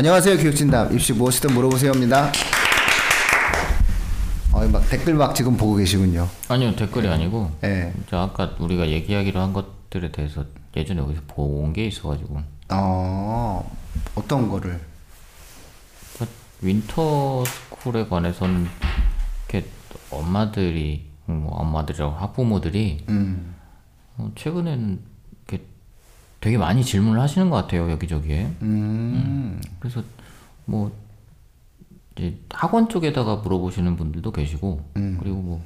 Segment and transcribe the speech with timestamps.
[0.00, 2.32] 안녕하세요 교육진담 입시 무엇이든 물어보세요입니다.
[4.50, 6.26] 어, 막 댓글 막 지금 보고 계시군요.
[6.48, 7.92] 아니요 댓글이 아니고 예.
[8.08, 12.40] 저 아까 우리가 얘기하기로 한 것들에 대해서 예전에 어디서 본 게 있어가지고
[12.70, 13.70] 어
[14.14, 14.80] 어떤 거를?
[16.18, 16.26] 그
[16.62, 18.68] winter school에 관해서는
[19.50, 19.68] 이렇게
[20.10, 23.54] 엄마들이 뭐 엄마들이라고 학부모들이 음.
[24.16, 25.09] 어, 최근에는
[26.40, 29.60] 되게 많이 질문을 하시는 것 같아요 여기저기에 음.
[29.78, 30.02] 그래서
[30.64, 30.92] 뭐
[32.16, 34.80] 이제 학원 쪽에다가 물어보시는 분들도 계시고
[35.20, 35.62] 그리고 뭐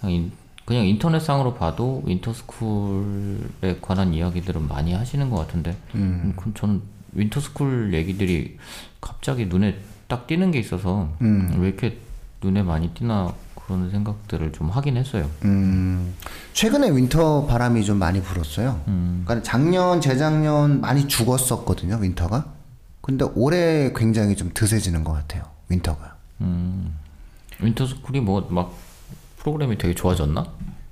[0.00, 0.32] 그냥, 인,
[0.64, 6.32] 그냥 인터넷상으로 봐도 winter school에 관한 이야기들은 많이 하시는 것 같은데 음.
[6.36, 8.58] 그럼 저는 winter school 얘기들이
[9.00, 11.08] 갑자기 눈에 딱 띄는 게 있어서
[11.58, 11.98] 왜 이렇게
[12.42, 13.34] 눈에 많이 띄나
[13.66, 15.30] 그런 생각들을 좀 하긴 했어요.
[15.44, 16.14] 음,
[16.52, 18.80] 최근에 winter 바람이 좀 많이 불었어요.
[18.84, 22.44] 그러니까 작년, 재작년 많이 죽었었거든요, winter가.
[23.00, 26.14] 근데 올해 굉장히 좀 드세지는 것 같아요, winter가.
[26.42, 26.94] 음,
[27.60, 28.74] winter school이 뭐 막
[29.38, 30.44] 프로그램이 되게 좋아졌나?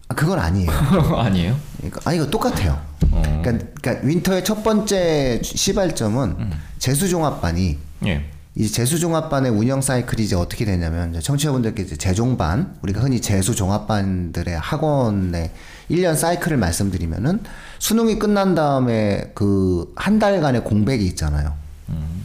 [0.08, 0.70] 아, 그건 아니에요.
[1.16, 1.56] 아니에요?
[1.78, 2.78] 그러니까, 아니, 이거 똑같아요.
[3.10, 8.30] 그러니까, 그러니까 winter의 첫 번째 시발점은 재수종합반이 예.
[8.54, 15.50] 이 재수종합반의 운영 사이클이 이제 어떻게 되냐면 이제 청취자분들께 이제 재종반 우리가 흔히 재수종합반들의 학원의
[15.90, 17.40] 1년 사이클을 말씀드리면은
[17.78, 21.54] 수능이 끝난 다음에 그 한 달간의 공백이 있잖아요.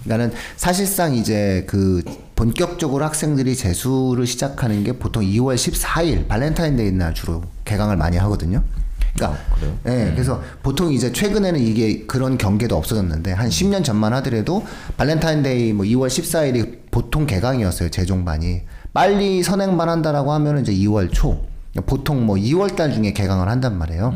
[0.04, 2.02] 그러니까는 사실상 이제 그
[2.36, 8.64] 본격적으로 학생들이 재수를 시작하는 게 보통 2월 14일 발렌타인데이 날 주로 개강을 많이 하거든요.
[9.18, 9.38] 그러니까.
[9.56, 9.78] 그래요?
[9.88, 14.66] 예, 그래서 보통 이제 최근에는 이게 그런 경계도 없어졌는데 한 10년 전만 하더라도
[14.98, 18.62] 발렌타인데이 뭐 2월 14일이 보통 개강이었어요 재종반이.
[18.94, 21.46] 빨리 선행반 한다라고 하면은 이제 2월 초.
[21.86, 24.14] 보통 뭐 2월 달 중에 개강을 한단 말이에요.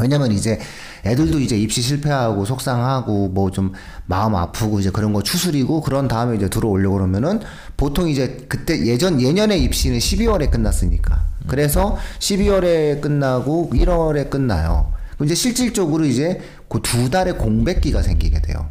[0.00, 0.60] 왜냐면 이제
[1.04, 3.72] 애들도 이제 입시 실패하고 속상하고 뭐 좀
[4.06, 7.40] 마음 아프고 이제 그런 거 추스리고 그런 다음에 이제 들어오려고 그러면은
[7.76, 14.92] 보통 이제 그때 예전 예년의 입시는 12월에 끝났으니까 그래서 12월에 끝나고 1월에 끝나요.
[15.16, 18.68] 그럼 이제 실질적으로 이제 그 두 달의 공백기가 생기게 돼요.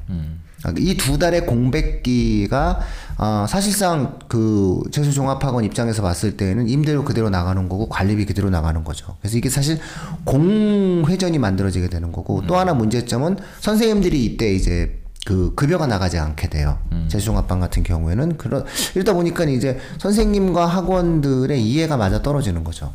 [0.77, 2.79] 이두 달의 공백기가
[3.17, 9.15] 어, 사실상 그 재수종합학원 입장에서 봤을 때는 임대료 그대로 나가는 거고 관리비 그대로 나가는 거죠.
[9.21, 9.79] 그래서 이게 사실
[10.25, 16.79] 공회전이 만들어지게 되는 거고 또 하나 문제점은 선생님들이 이때 이제 그 급여가 나가지 않게 돼요.
[17.09, 18.63] 재수종합반 같은 경우에는 그런
[18.95, 22.93] 이러다 보니까 이제 선생님과 학원들의 이해가 맞아 떨어지는 거죠.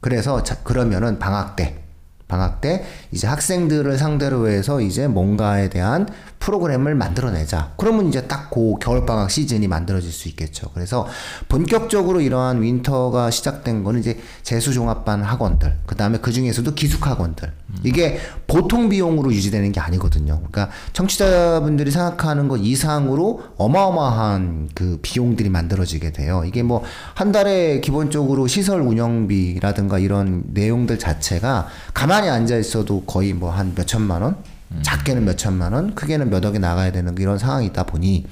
[0.00, 1.84] 그래서 자, 그러면은 방학 때
[2.28, 7.72] 방학 때 이제 학생들을 상대로 해서 이제 뭔가에 대한 프로그램을 만들어내자.
[7.76, 10.70] 그러면 이제 딱그 겨울방학 시즌이 만들어질 수 있겠죠.
[10.74, 11.06] 그래서
[11.48, 17.52] 본격적으로 이러한 윈터가 시작된 거는 이제 재수종합반 학원들, 그 다음에 그 중에서도 기숙학원들.
[17.82, 20.36] 이게 보통 비용으로 유지되는 게 아니거든요.
[20.36, 26.42] 그러니까 청취자분들이 생각하는 것 이상으로 어마어마한 그 비용들이 만들어지게 돼요.
[26.46, 26.84] 이게 뭐
[27.14, 33.74] 한 달에 기본적으로 시설 운영비라든가 이런 내용들 자체가 가만 히 앉아 있어도 거의 뭐 한
[33.76, 34.36] 몇천만 원?
[34.82, 38.26] 작게는 몇천만 원, 크게는 몇 억이 나가야 되는 이런 상황이 있다 보니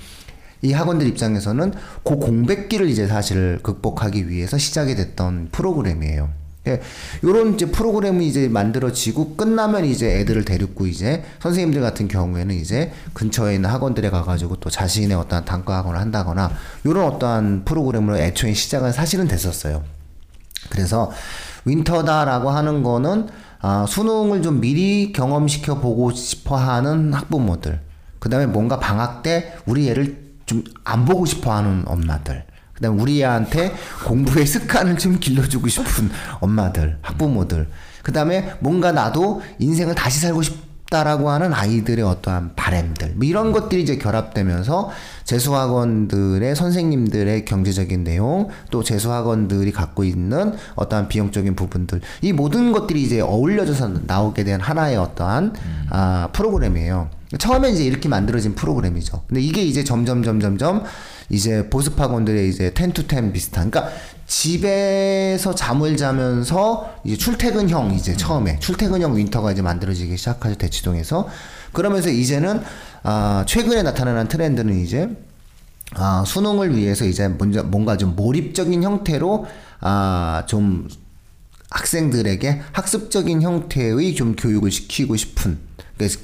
[0.63, 6.31] 이 학원들 입장에서는 그 공백기를 이제 사실 극복하기 위해서 시작이 됐던 프로그램이에요.
[6.67, 6.81] 예,
[7.23, 13.57] 요런 이제 프로그램이 이제 만들어지고 끝나면 이제 애들을 데리고 이제 선생님들 같은 경우에는 이제 근처에
[13.57, 16.51] 있는 학원들에 가가지고 또 자신의 어떠한 단과 학원을 한다거나
[16.87, 19.85] 요런 어떠한 프로그램으로 애초에 시작은 사실은 됐었어요.
[20.71, 21.13] 그래서
[21.67, 23.29] 윈터다라고 하는 거는
[23.67, 27.81] 아, 수능을 좀 미리 경험시켜 보고 싶어 하는 학부모들.
[28.19, 32.45] 그 다음에 뭔가 방학 때 우리 애를 좀 안 보고 싶어 하는 엄마들.
[32.75, 33.73] 그 다음에 우리 애한테
[34.05, 36.11] 공부의 습관을 좀 길러주고 싶은
[36.41, 37.71] 엄마들, 학부모들.
[38.03, 43.15] 그 다음에 뭔가 나도 인생을 다시 살고 싶 다라고 하는 아이들의 어떠한 바램들.
[43.17, 44.91] 뭐 이런 것들이 이제 결합되면서
[45.25, 52.01] 재수학원들의 선생님들의 경제적인 내용, 또 재수학원들이 갖고 있는 어떠한 비용적인 부분들.
[52.23, 55.55] 이 모든 것들이 이제 어울려져서 나오게 된 하나의 어떠한
[55.91, 57.09] 아, 프로그램이에요.
[57.39, 59.23] 처음에 이제 이렇게 만들어진 프로그램이죠.
[59.27, 60.85] 근데 이게 이제 점점 점점점
[61.31, 63.71] 이제 보습학원들의 이제 10to10 비슷한.
[63.71, 63.95] 그러니까
[64.27, 71.29] 집에서 잠을 자면서 이제 출퇴근형 이제 처음에 출퇴근형 윈터가 이제 만들어지기 시작하죠 대치동에서.
[71.73, 72.63] 그러면서 이제는
[73.03, 75.09] 아 최근에 나타나는 트렌드는 이제
[75.93, 79.47] 아 수능을 위해서 이제 뭔가 뭔가 좀 몰입적인 형태로
[79.81, 80.89] 아 좀
[81.75, 85.59] 학생들에게 학습적인 형태의 좀 교육을 시키고 싶은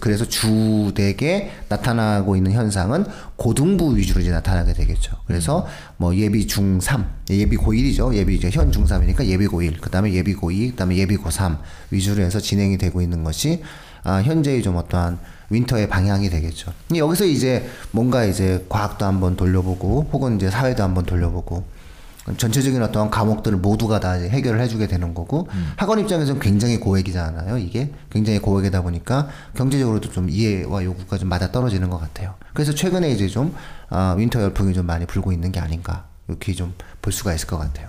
[0.00, 3.04] 그래서, 주되게 나타나고 있는 현상은
[3.36, 5.16] 고등부 위주로 이제 나타나게 되겠죠.
[5.26, 5.66] 그래서
[5.96, 8.14] 뭐 예비 중3, 예비 고1이죠.
[8.14, 11.58] 예비 이제 현 중3이니까 예비 고1, 그 다음에 예비 고2, 그 다음에 예비 고3
[11.90, 13.62] 위주로 해서 진행이 되고 있는 것이
[14.02, 15.18] 아, 현재의 좀 어떠한
[15.50, 16.72] 윈터의 방향이 되겠죠.
[16.94, 21.64] 여기서 이제 뭔가 이제 과학도 한번 돌려보고 혹은 이제 사회도 한번 돌려보고
[22.36, 27.58] 전체적인 어떤 과목들을 모두가 다 해결을 해주게 되는 거고 학원 입장에서는 굉장히 고액이잖아요.
[27.58, 32.34] 이게 굉장히 고액이다 보니까 경제적으로도 좀 이해와 요구가 좀 맞아 떨어지는 것 같아요.
[32.54, 33.54] 그래서 최근에 이제 좀
[33.90, 36.72] 어, winter 열풍이 좀 많이 불고 있는 게 아닌가 이렇게 좀
[37.02, 37.88] 볼 수가 있을 것 같아요.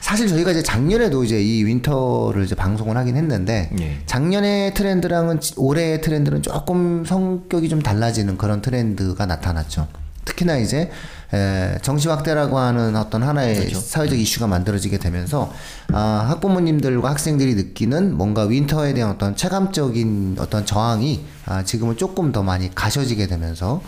[0.00, 3.98] 사실 저희가 이제 작년에도 이제 이 winter를 이제 방송을 하긴 했는데 예.
[4.06, 9.86] 작년의 트렌드랑은 지- 올해의 트렌드는 조금 성격이 좀 달라지는 그런 트렌드가 나타났죠.
[10.24, 10.90] 특히나 이제
[11.32, 15.52] 에, 정시 확대라고 하는 어떤 하나의 사회적 이슈가 만들어지게 되면서
[15.92, 22.42] 아, 학부모님들과 학생들이 느끼는 뭔가 윈터에 대한 어떤 체감적인 어떤 저항이 아, 지금은 조금 더
[22.42, 23.82] 많이 가셔지게 되면서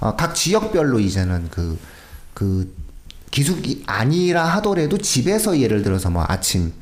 [0.00, 1.78] 어, 각 지역별로 이제는 그,
[2.34, 2.74] 그
[3.30, 6.72] 기숙이 아니라 하더라도 집에서 예를 들어서 뭐 아침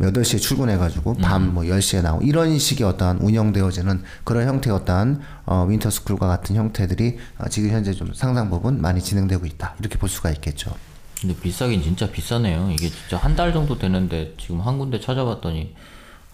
[0.00, 6.54] 8시에 출근해가지고 밤뭐 10시에 나오고 이런 식의 어떠한 운영되어지는 그런 형태의 어떠한 어, 윈터스쿨과 같은
[6.54, 9.74] 형태들이 어, 지금 현재 좀 상당 부분 많이 진행되고 있다.
[9.80, 10.72] 이렇게 볼 수가 있겠죠.
[11.20, 12.70] 근데 비싸긴 진짜 비싸네요.
[12.70, 15.74] 이게 진짜 한 달 정도 되는데 지금 한 군데 찾아봤더니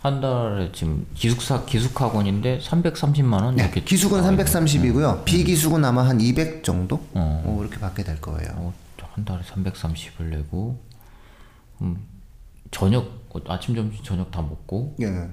[0.03, 5.25] 한 달에 지금 기숙사 기숙학원인데 330만 원 네, 이렇게 기숙은 나와 330이고요.
[5.25, 7.01] 비기숙은 아마 한 200 정도?
[7.15, 8.51] 어, 이렇게 받게 될 거예요.
[8.57, 8.75] 어,
[9.15, 10.79] 한 달에 330을 내고
[11.81, 11.97] 음,
[12.71, 15.29] 저녁 어, 아침 점심 저녁 다 먹고 예.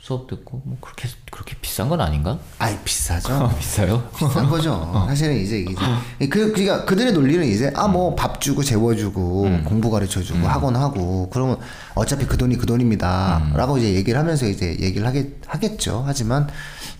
[0.00, 2.36] 수업 듣고 뭐 그렇게 그렇게 비싼 건 아닌가?
[2.58, 3.52] 아이 비싸죠.
[3.56, 4.02] 비싸요?
[4.16, 4.90] 비싼 거죠.
[5.06, 10.44] 사실은 이제 이제 그 그러니까 그들의 논리는 이제 아 뭐 밥 주고 재워주고 공부 가르쳐주고
[10.48, 11.56] 학원 하고 그러면
[11.94, 16.02] 어차피 그 돈이 그 돈입니다라고 이제 얘기를 하면서 이제 얘기를 하겠 하겠죠.
[16.04, 16.48] 하지만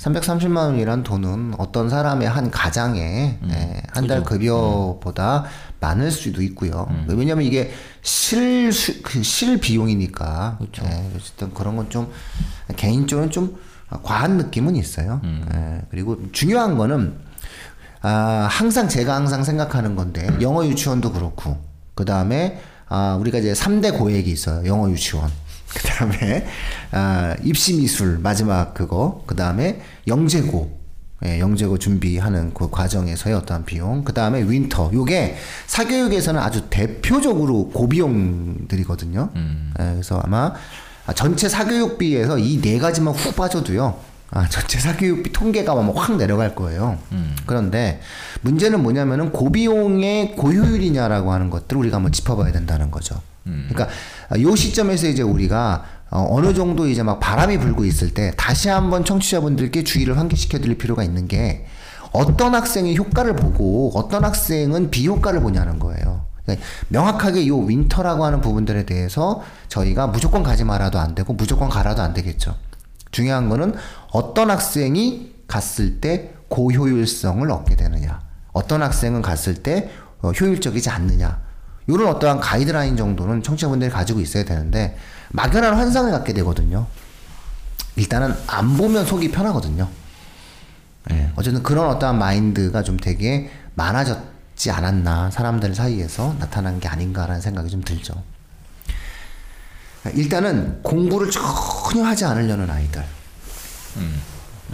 [0.02, 5.44] 330만 원이란 돈은 어떤 사람의 한 가장의 예, 한달 급여보다
[5.80, 6.88] 많을 수도 있고요.
[7.06, 7.70] 왜냐면 이게
[8.02, 10.58] 실실 비용이니까.
[10.90, 12.10] 예, 어쨌든 그런 건 좀
[12.76, 13.56] 개인적으로는 좀
[14.02, 15.20] 과한 느낌은 있어요.
[15.54, 17.14] 예, 그리고 중요한 거는
[18.00, 21.58] 아, 항상 제가 항상 생각하는 건데 영어 유치원도 그렇고
[21.94, 24.66] 그 다음에 아, 우리가 이제 3대 고액이 있어요.
[24.66, 25.30] 영어 유치원.
[25.74, 26.46] 그 다음에
[26.90, 29.22] 아, 입시 미술 마지막 그거.
[29.26, 30.80] 그 다음에 영재고.
[31.24, 34.02] 예, 영재고 준비하는 그 과정에서의 어떠한 비용.
[34.02, 34.90] 그 다음에 winter.
[34.92, 35.36] 요게
[35.68, 39.30] 사교육에서는 아주 대표적으로 고비용들이거든요.
[39.36, 40.52] 예, 그래서 아마
[41.06, 43.96] 아, 전체 사교육비에서 이 네 가지만 훅 빠져도요.
[44.30, 46.98] 아, 전체 사교육비 통계가 아마 확 내려갈 거예요.
[47.46, 48.00] 그런데
[48.40, 53.20] 문제는 뭐냐면은 고비용의 고효율이냐라고 하는 것들을 우리가 한번 짚어봐야 된다는 거죠.
[53.44, 53.88] 그러니까
[54.28, 58.68] 아, 요 시점에서 이제 우리가 어, 어느 정도 이제 막 바람이 불고 있을 때 다시
[58.68, 61.66] 한번 청취자분들께 주의를 환기시켜 드릴 필요가 있는 게
[62.12, 66.26] 어떤 학생이 효과를 보고 어떤 학생은 비효과를 보냐는 거예요.
[66.44, 72.02] 그러니까 명확하게 요 winter라고 하는 부분들에 대해서 저희가 무조건 가지 말아도 안 되고 무조건 가라도
[72.02, 72.54] 안 되겠죠.
[73.10, 73.74] 중요한 거는
[74.10, 78.20] 어떤 학생이 갔을 때 고효율성을 얻게 되느냐.
[78.52, 79.90] 어떤 학생은 갔을 때
[80.20, 81.40] 어, 효율적이지 않느냐.
[81.86, 84.96] 이런 어떠한 가이드라인 정도는 청취자분들이 가지고 있어야 되는데
[85.30, 86.86] 막연한 환상을 갖게 되거든요.
[87.96, 89.88] 일단은 안 보면 속이 편하거든요.
[91.10, 97.68] 예, 어쨌든 그런 어떠한 마인드가 좀 되게 많아졌지 않았나 사람들 사이에서 나타난 게 아닌가라는 생각이
[97.68, 98.22] 좀 들죠.
[100.14, 103.04] 일단은 공부를 전혀 하지 않으려는 아이들.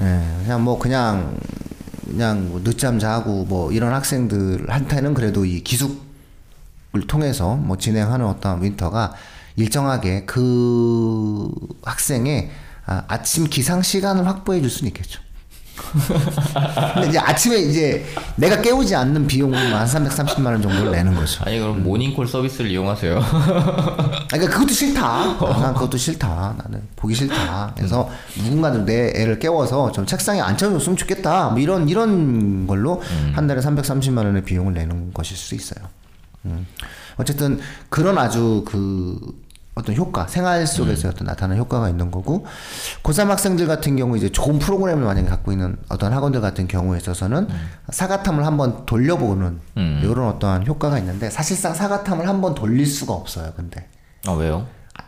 [0.00, 1.36] 예, 그냥 뭐 그냥
[2.06, 6.07] 그냥 뭐 늦잠 자고 뭐 이런 학생들한테는 그래도 이 기숙을
[7.06, 9.14] 통해서 뭐 진행하는 어떤 윈터가
[9.56, 11.50] 일정하게 그
[11.82, 12.50] 학생의
[12.86, 15.20] 아, 아침 기상 시간을 확보해 줄 수는 있겠죠.
[16.94, 18.04] 근데 이제 아침에 이제
[18.36, 21.44] 내가 깨우지 않는 비용은 한 330만 원 정도를 내는 거죠.
[21.44, 23.18] 아니 그럼 모닝콜 서비스를 이용하세요.
[23.22, 25.38] 아, 그러니까 그것도 싫다.
[25.38, 26.56] 난 그것도 싫다.
[26.58, 27.72] 나는 보기 싫다.
[27.76, 31.50] 그래서 누군가는 내 애를 깨워서 좀 책상에 앉혀줬으면 좋겠다.
[31.50, 33.02] 뭐 이런 이런 걸로
[33.34, 35.86] 한 달에 330만 원의 비용을 내는 것일 수 있어요.
[36.50, 36.66] 음.
[37.16, 39.18] 어쨌든 그런 아주 그
[39.74, 42.44] 어떤 효과, 생활 속에서 어떤 나타나는 효과가 있는 거고,
[43.04, 47.46] 고3 학생들 같은 경우 이제 좋은 프로그램을 만약에 갖고 있는 어떤 학원들 같은 경우에 있어서는
[47.90, 49.60] 사과탐을 한번 돌려보는
[50.02, 53.88] 이런 어떠한 효과가 있는데, 사실상 사과탐을 한번 돌릴 수가 없어요, 근데.
[54.26, 54.66] 아 왜요?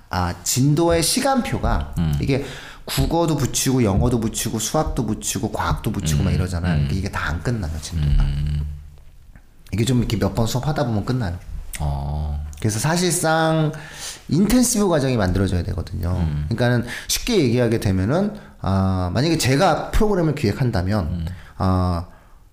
[0.09, 2.45] 아 진도의 시간표가 이게
[2.85, 6.79] 국어도 붙이고 영어도 붙이고 수학도 붙이고 과학도 붙이고 막 이러잖아요.
[6.83, 8.25] 근데 이게 다 안 끝나요 진도가.
[9.73, 11.37] 이게 좀 이렇게 몇 번 수업하다 보면 끝나요.
[11.81, 12.45] 어.
[12.59, 13.73] 그래서 사실상
[14.29, 16.11] intensive 과정이 만들어져야 되거든요.
[16.49, 22.07] 그러니까는 쉽게 얘기하게 되면은 아 만약에 제가 프로그램을 기획한다면 아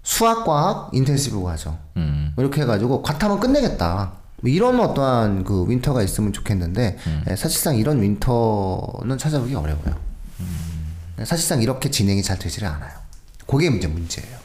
[0.04, 2.34] 수학 과학 intensive 과정 음.
[2.38, 4.14] 이렇게 해가지고 과탐은 끝내겠다.
[4.42, 6.98] 뭐 이런 어떠한 그 winter가 있으면 좋겠는데
[7.30, 9.96] 예, 사실상 이런 winter는 찾아보기 어려워요.
[11.26, 12.92] 사실상 이렇게 진행이 잘 되지를 않아요.
[13.48, 14.38] 그게 이제 문제예요.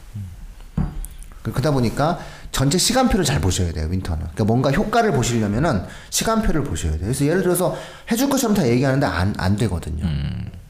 [1.43, 2.19] 그러다 보니까
[2.53, 4.21] 전체 시간표를 잘 보셔야 돼요, 윈터는.
[4.21, 7.03] 그러니까 뭔가 효과를 보시려면은 시간표를 보셔야 돼요.
[7.03, 7.77] 그래서 예를 들어서
[8.11, 10.05] 해줄 것처럼 다 얘기하는데 안, 안 되거든요.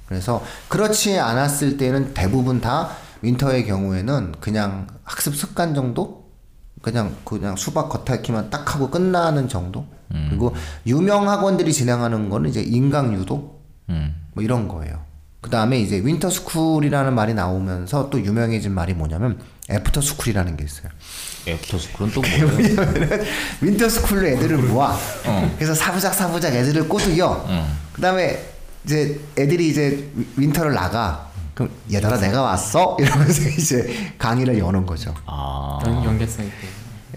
[0.06, 2.90] 그래서 그렇지 않았을 때는 대부분 다
[3.22, 6.22] 윈터의 경우에는 그냥 학습 습관 정도?
[6.80, 9.86] 그냥, 그냥 수박 겉핥기만 딱 하고 끝나는 정도?
[10.28, 10.54] 그리고
[10.86, 13.60] 유명 학원들이 진행하는 거는 이제 인강 유도?
[13.88, 14.14] 음.
[14.34, 15.00] 뭐 이런 거예요.
[15.40, 20.90] 그 다음에 이제 winter school이라는 말이 나오면서 또 유명해진 말이 뭐냐면 after school이라는 게 있어요.
[21.46, 22.46] after school은 또 뭐예요?
[22.56, 23.24] 왜냐면은
[23.60, 24.96] winter school로 애들을 모아.
[25.26, 25.54] 어.
[25.56, 27.46] 그래서 사부작 사부작 애들을 꼬드겨.
[27.92, 28.38] 그 다음에
[28.84, 31.30] 이제 애들이 이제 위- winter를 나가.
[31.54, 32.96] 그럼 얘들아 내가 왔어?
[32.98, 35.14] 이러면서 이제 강의를 여는 거죠.
[35.26, 36.68] 아, 연, 연계성 있게.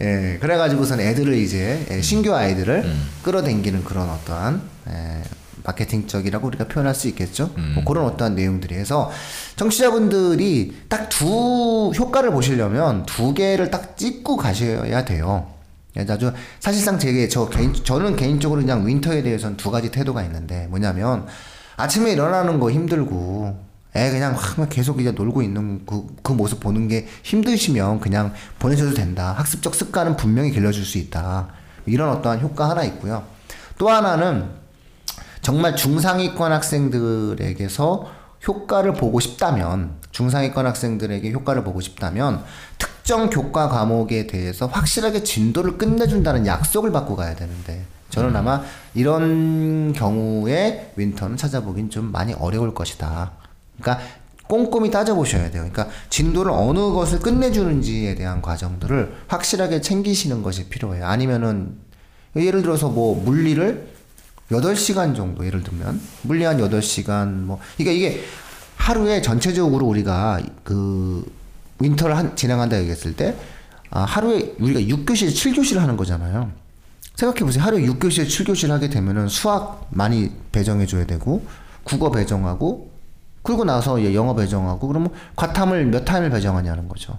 [0.02, 5.22] 예, 그래가지고선 애들을 이제 예, 신규 아이들을 끌어당기는 그런 어떠한 예,
[5.66, 7.52] 마케팅적이라고 우리가 표현할 수 있겠죠.
[7.74, 9.12] 뭐 그런 어떠한 내용들이 해서
[9.56, 15.50] 청취자분들이 딱 두 효과를 보시려면 두 개를 딱 찍고 가셔야 돼요.
[15.98, 20.68] 예, 아주 사실상 제게 저 개인 저는 개인적으로 그냥 윈터에 대해서는 두 가지 태도가 있는데
[20.68, 21.26] 뭐냐면
[21.78, 23.58] 아침에 일어나는 거 힘들고
[23.96, 28.94] 애 그냥 막 계속 이제 놀고 있는 그, 그 모습 보는 게 힘드시면 그냥 보내셔도
[28.94, 29.34] 된다.
[29.38, 31.48] 학습적 습관은 분명히 길러줄 수 있다.
[31.86, 33.24] 이런 어떠한 효과 하나 있고요.
[33.78, 34.50] 또 하나는
[35.46, 38.12] 정말 중상위권 학생들에게서
[38.48, 42.44] 효과를 보고 싶다면 중상위권 학생들에게 효과를 보고 싶다면
[42.80, 48.64] 특정 교과 과목에 대해서 확실하게 진도를 끝내준다는 약속을 받고 가야 되는데 저는 아마
[48.96, 53.34] 이런 경우에 윈터는 찾아보긴 좀 많이 어려울 것이다.
[53.80, 54.04] 그러니까
[54.48, 55.70] 꼼꼼히 따져보셔야 돼요.
[55.70, 61.06] 그러니까 진도를 어느 것을 끝내주는지에 대한 과정들을 확실하게 챙기시는 것이 필요해요.
[61.06, 61.78] 아니면은
[62.36, 63.95] 예를 들어서 뭐 물리를
[64.52, 68.24] 8시간 정도 예를 들면 물리 한 8시간 뭐 그러니까 이게
[68.78, 71.26] 하루에 전체적으로 우리가 그
[71.80, 73.36] 윈터를 한, 진행한다 얘기했을 때
[73.90, 76.52] 아, 하루에 우리가 6교시, 7교시를 하는 거잖아요.
[77.16, 77.64] 생각해 보세요.
[77.64, 81.46] 하루에 6교시, 7교시를 하게 되면은 수학 많이 배정해 줘야 되고
[81.84, 82.92] 국어 배정하고
[83.42, 87.18] 그리고 나서 영어 배정하고 그러면 과탐을 몇 타임을 배정하냐는 거죠.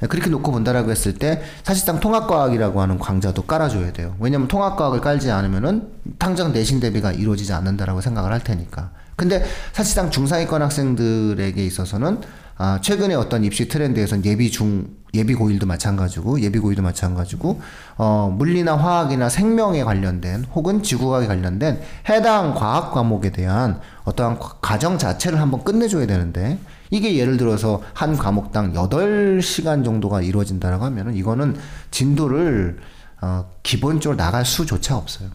[0.00, 4.14] 네, 그렇게 놓고 본다라고 했을 때 사실상 통합과학이라고 하는 강좌도 깔아줘야 돼요.
[4.20, 5.88] 왜냐면 통합과학을 깔지 않으면은
[6.18, 8.90] 당장 내신 대비가 이루어지지 않는다라고 생각을 할 테니까.
[9.16, 12.20] 근데 사실상 중상위권 학생들에게 있어서는
[12.58, 17.60] 아, 최근에 어떤 입시 트렌드에선 예비 중 예비 고1도 마찬가지고 예비 고2도 마찬가지고
[17.96, 24.98] 어, 물리나 화학이나 생명에 관련된 혹은 지구과학에 관련된 해당 과학 과목에 대한 어떠한 과- 과정
[24.98, 26.58] 자체를 한번 끝내줘야 되는데
[26.90, 31.56] 이게 예를 들어서 한 과목당 8시간 정도가 이루어진다라고 하면은 이거는
[31.90, 32.78] 진도를
[33.22, 35.30] 어, 기본적으로 나갈 수조차 없어요.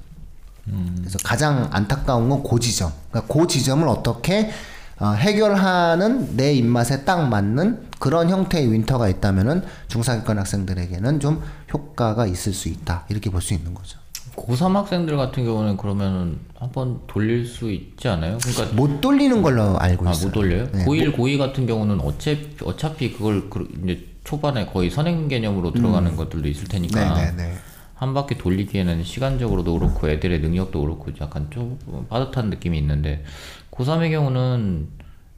[1.00, 2.92] 그래서 가장 안타까운 건 그 지점.
[3.10, 4.52] 그러니까 그 지점을 어떻게
[5.00, 11.42] 어, 해결하는 내 입맛에 딱 맞는 그런 형태의 윈터가 있다면은 중상위권 학생들에게는 좀
[11.74, 13.06] 효과가 있을 수 있다.
[13.10, 13.98] 이렇게 볼 수 있는 거죠.
[14.36, 18.38] 고3 학생들 같은 경우는 그러면은 한번 돌릴 수 있지 않아요?
[18.42, 20.28] 그러니까 못 돌리는 걸로 알고 아, 있어요.
[20.28, 20.72] 못 돌려요?
[20.72, 26.16] 네, 고1, 고2 같은 경우는 어차피, 어차피 그걸 그, 이제 초반에 거의 선행 개념으로 들어가는
[26.16, 27.16] 것들도 있을 테니까 음.
[27.16, 27.54] 네네네.
[27.96, 31.78] 한 바퀴 돌리기에는 시간적으로도 그렇고 애들의 능력도 그렇고 약간 좀
[32.10, 33.24] 빠듯한 느낌이 있는데
[33.70, 34.88] 고3의 경우는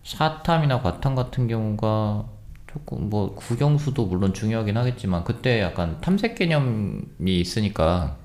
[0.03, 2.25] 사탐이나 과탐 같은 경우가
[2.71, 8.17] 조금 뭐 국영수도 물론 중요하긴 하겠지만 그때 약간 탐색 개념이 있으니까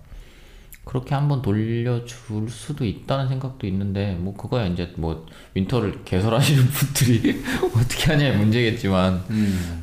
[0.88, 7.44] 그렇게 한번 돌려줄 수도 있다는 생각도 있는데 뭐 그거야 이제 뭐 winter를 개설하시는 분들이
[7.76, 9.22] 어떻게 하냐의 문제겠지만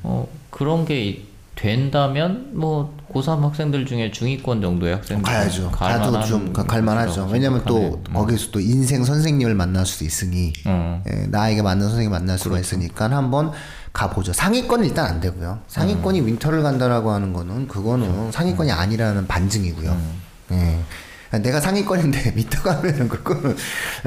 [0.01, 5.69] 어 그런 게 이- 된다면 뭐 고3 학생들 중에 중위권 정도의 학생들 가야죠.
[5.71, 7.29] 가도 좀 가- 갈만하죠.
[7.31, 11.01] 왜냐면 또 거기서 또 인생 선생님을 만날 수도 있으니 어.
[11.09, 13.51] 예, 나에게 맞는 선생님 만날 수가 있으니까 한번
[13.93, 14.33] 가보죠.
[14.33, 15.59] 상위권은 일단 안 되고요.
[15.67, 20.24] 상위권이 winter를 간다라고 하는 거는 그거는 상위권이 아니라는 반증이고요.
[20.51, 20.79] 예.
[21.39, 23.55] 내가 상위권인데 밑에 가면은 그거는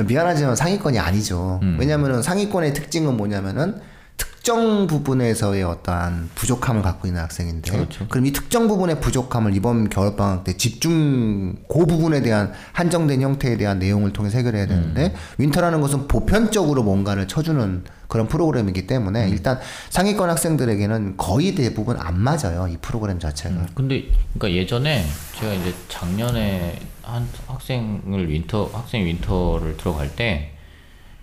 [0.07, 1.61] 미안하지만 상위권이 아니죠.
[1.79, 3.81] 왜냐면은 상위권의 특징은 뭐냐면은
[4.17, 8.09] 특정 부분에서의 어떠한 부족함을 갖고 있는 학생인데 그렇죠.
[8.09, 13.57] 그럼 이 특정 부분의 부족함을 이번 겨울 방학 때 집중 그 부분에 대한 한정된 형태에
[13.57, 19.61] 대한 내용을 통해 서 해결해야 되는데 윈터라는 것은 보편적으로 뭔가를 쳐주는 그런 프로그램이기 때문에 일단
[19.91, 23.67] 상위권 학생들에게는 거의 대부분 안 맞아요 이 프로그램 자체가.
[23.75, 25.05] 근데 그러니까 예전에
[25.39, 30.55] 제가 이제 작년에 한 학생을 winter 학생 winter를 들어갈 때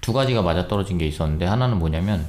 [0.02, 2.28] 두 가지가 맞아 떨어진 게 있었는데 하나는 뭐냐면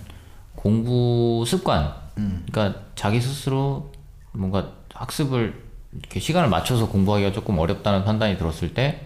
[0.54, 1.92] 공부 습관.
[2.14, 3.92] 그러니까 자기 스스로
[4.32, 9.02] 뭔가 학습을 이렇게 시간을 맞춰서 공부하기가 조금 어렵다는 판단이 들었을 때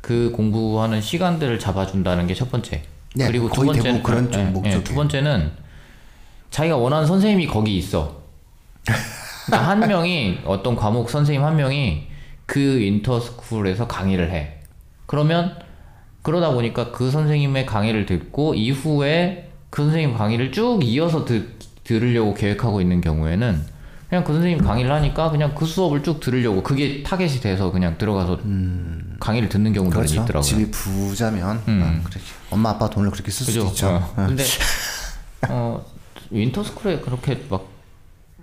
[0.00, 2.84] 그 공부하는 시간들을 잡아준다는 게 첫 번째
[3.14, 4.84] 네, 그리고 두 번째는 그런 예, 좀 예, 목적이에요.
[4.84, 5.50] 두 번째는
[6.50, 8.20] 자기가 원하는 선생님이 거기 있어.
[9.46, 12.06] 그러니까 한 명이 어떤 과목 선생님 한 명이
[12.46, 14.58] 그 인터스쿨에서 강의를 해.
[15.06, 15.56] 그러면
[16.22, 22.80] 그러다 보니까 그 선생님의 강의를 듣고 이후에 그 선생님 강의를 쭉 이어서 듣, 들으려고 계획하고
[22.80, 23.64] 있는 경우에는
[24.10, 28.40] 그냥 그 선생님 강의를 하니까 그냥 그 수업을 쭉 들으려고 그게 타겟이 돼서 그냥 들어가서
[29.20, 30.14] 강의를 듣는 경우도 그렇죠.
[30.14, 30.42] 있더라고요.
[30.42, 31.82] 집이 부자면 음.
[31.82, 33.70] 어, 그렇게 엄마 아빠 돈을 그렇게 쓸 수도 그죠?
[33.70, 33.86] 있죠.
[33.88, 34.26] 어.
[34.26, 34.42] 근데
[35.48, 35.84] 어
[36.30, 37.68] 윈터스쿨에 그렇게 막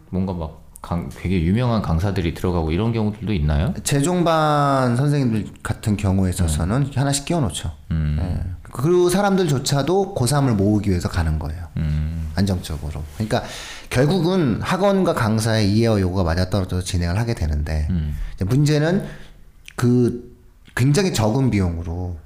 [0.10, 3.74] 뭔가 막 강, 되게 유명한 강사들이 들어가고 이런 경우들도 있나요?
[3.84, 6.92] 재종반 선생님들 같은 경우에 있어서는 음.
[6.96, 7.74] 하나씩 끼워놓죠.
[7.92, 8.40] 예.
[8.62, 11.68] 그 사람들조차도 고3을 모으기 위해서 가는 거예요.
[11.76, 12.32] 음.
[12.36, 13.04] 안정적으로.
[13.16, 13.44] 그러니까
[13.89, 18.15] 결국은 학원과 강사의 이해와 요구가 맞아떨어져서 진행을 하게 되는데 음.
[18.46, 19.06] 문제는
[19.75, 20.36] 그
[20.75, 22.17] 굉장히 적은 비용으로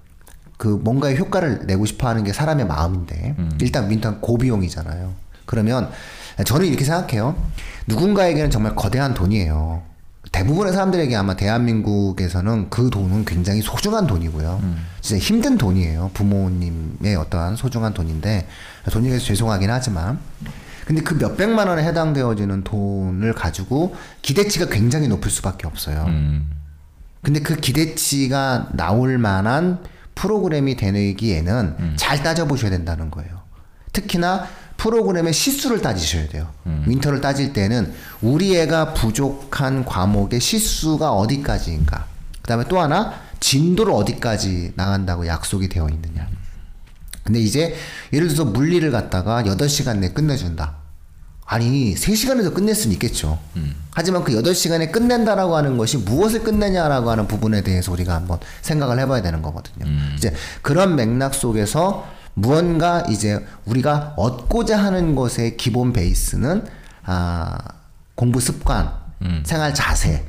[0.58, 3.58] 그 뭔가의 효과를 내고 싶어 하는 게 사람의 마음인데 음.
[3.62, 5.14] 일단 일단 고비용이잖아요.
[5.46, 5.90] 그러면
[6.46, 7.36] 저는 이렇게 생각해요.
[7.88, 9.84] 누군가에게는 정말 거대한 돈이에요.
[10.32, 14.62] 대부분의 사람들에게 아마 대한민국에서는 그 돈은 굉장히 소중한 돈이고요.
[15.02, 16.12] 진짜 힘든 돈이에요.
[16.14, 18.48] 부모님의 어떠한 소중한 돈인데
[18.92, 20.20] 돈 얘기해서 죄송하긴 하지만
[20.92, 26.04] 근데 그 몇백만 원에 해당되어지는 돈을 가지고 기대치가 굉장히 높을 수밖에 없어요.
[26.10, 26.52] 음.
[27.22, 29.80] 근데 그 기대치가 나올 만한
[30.16, 33.40] 프로그램이 되기에는 잘 따져보셔야 된다는 거예요.
[33.94, 36.50] 특히나 프로그램의 시수를 따지셔야 돼요.
[36.66, 42.06] 윈터를 따질 때는 우리 애가 부족한 과목의 시수가 어디까지인가.
[42.42, 46.28] 그 다음에 또 하나, 진도를 어디까지 나간다고 약속이 되어 있느냐.
[47.24, 47.76] 근데 이제
[48.12, 50.81] 예를 들어서 물리를 갖다가 8시간 내에 끝내준다.
[51.52, 53.38] 아니, 3시간에서 끝낼 수는 있겠죠.
[53.92, 59.22] 하지만 그 8시간에 끝낸다라고 하는 것이 무엇을 끝내냐라고 하는 부분에 대해서 우리가 한번 생각을 해봐야
[59.22, 59.86] 되는 거거든요.
[60.16, 66.66] 이제 그런 맥락 속에서 무언가 이제 우리가 얻고자 하는 것의 기본 베이스는
[67.04, 67.58] 아,
[68.16, 68.94] 공부 습관,
[69.44, 70.24] 생활 자세,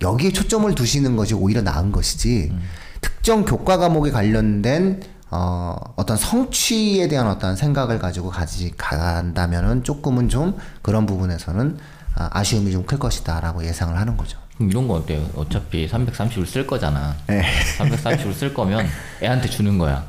[0.00, 2.52] 여기에 초점을 두시는 것이 오히려 나은 것이지
[3.00, 10.56] 특정 교과 과목에 관련된 어, 어떤 성취에 대한 어떤 생각을 가지고 가지 간다면은 조금은 좀
[10.82, 11.78] 그런 부분에서는
[12.16, 14.38] 아, 아쉬움이 좀 클 것이다라고 예상을 하는 거죠.
[14.56, 15.24] 그럼 이런 거 어때요?
[15.36, 17.14] 어차피 330을 쓸 거잖아.
[17.28, 17.42] 네.
[17.78, 18.86] 330을 쓸 거면
[19.22, 20.04] 애한테 주는 거야.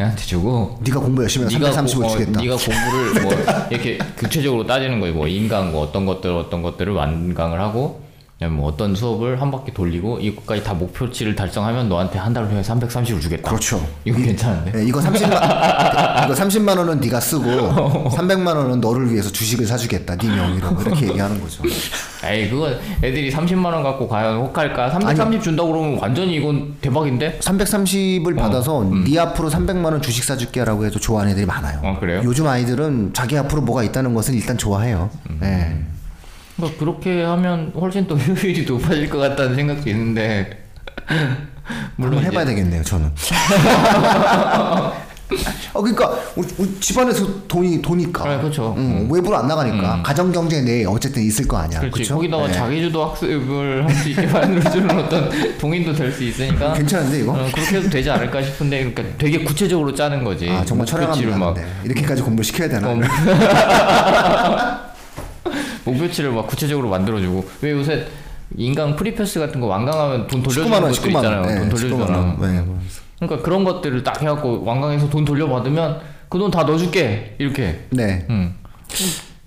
[0.00, 2.40] 애한테 주고 네가 공부 열심히 하면 330을 고- 주겠다.
[2.40, 3.32] 어, 네가 공부를 뭐
[3.70, 5.14] 이렇게 구체적으로 따지는 거예요.
[5.14, 8.02] 뭐 인강 뭐 어떤 것들 어떤 것들을 완강을 하고
[8.46, 13.20] 뭐 어떤 수업을 한 바퀴 돌리고 이것까지 다 목표치를 달성하면 너한테 한 달 후에 330을
[13.20, 13.48] 주겠다.
[13.50, 13.84] 그렇죠.
[14.04, 14.70] 이건 괜찮은데.
[14.70, 17.44] 네, 이거 30만 이거 30만 원은 네가 쓰고
[18.14, 20.14] 300만 원은 너를 위해서 주식을 사주겠다.
[20.16, 21.64] 네 명의로 이렇게 얘기하는 거죠.
[22.24, 22.68] 에이 그거
[23.02, 24.90] 애들이 30만 원 갖고 과연 혹할까?
[24.90, 27.40] 330 준다고 그러면 완전히 이건 대박인데?
[27.40, 29.02] 330을 받아서 음.
[29.04, 31.80] 네 앞으로 300만 원 주식 사줄게라고 해도 좋아하는 애들이 많아요.
[31.82, 32.20] 어, 그래요?
[32.22, 35.10] 요즘 아이들은 자기 앞으로 뭐가 있다는 것을 일단 좋아해요.
[35.30, 35.38] 음.
[35.40, 35.76] 네.
[36.58, 40.64] 그러니까 그렇게 하면 훨씬 또 효율이 높아질 것 같다는 생각도 있는데
[41.96, 43.10] 한번 해봐야 되겠네요, 저는.
[45.74, 48.26] 어, 그러니까 우리, 우리 집안에서 돈이 도니까.
[48.26, 48.72] 네, 그렇죠.
[48.78, 51.80] 음, 외부로 안 나가니까 가정 경제 내에 어쨌든 있을 거 아니야.
[51.80, 52.14] 그렇죠?
[52.16, 52.52] 거기다가 네.
[52.54, 57.32] 자기주도 학습을 할 수 있게 만들어주는 어떤 동인도 될 수 있으니까 괜찮은데 이거?
[57.32, 61.38] 어, 그렇게 해도 되지 않을까 싶은데 그러니까 되게 구체적으로 짜는 거지 아 정말 목표치를 철학합니다.
[61.38, 61.56] 막.
[61.84, 62.88] 이렇게까지 공부 시켜야 되나?
[62.88, 64.87] 어,
[65.92, 68.06] 목표치를 막 구체적으로 만들어주고 왜 요새
[68.56, 71.24] 인강 free pass 같은 거 완강하면 돈 돌려주는 19만 원, 것들 19만 원.
[71.24, 72.40] 있잖아요 네, 돈 19만 돌려주잖아 원.
[72.40, 72.64] 네.
[73.20, 78.26] 그러니까 그런 것들을 딱 해갖고 완강해서 돈 돌려받으면 그 돈 다 넣어줄게 이렇게 네.
[78.30, 78.54] 음.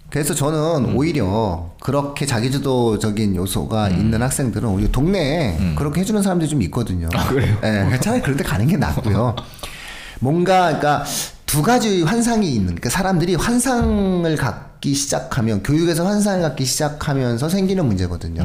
[0.09, 7.07] 그래서 저는 오히려 그렇게 자기주도적인 요소가 있는 학생들은 오히려 동네에 그렇게 해주는 사람들이 좀 있거든요.
[7.13, 7.55] 아, 그래요?
[7.61, 9.35] 네, 차라리 그런 데 가는 게 낫고요.
[10.19, 11.05] 뭔가, 그러니까
[11.51, 18.41] 두 가지 환상이 있는, 그러니까 사람들이 환상을 갖기 시작하면, 교육에서 환상을 갖기 시작하면서 생기는 문제거든요.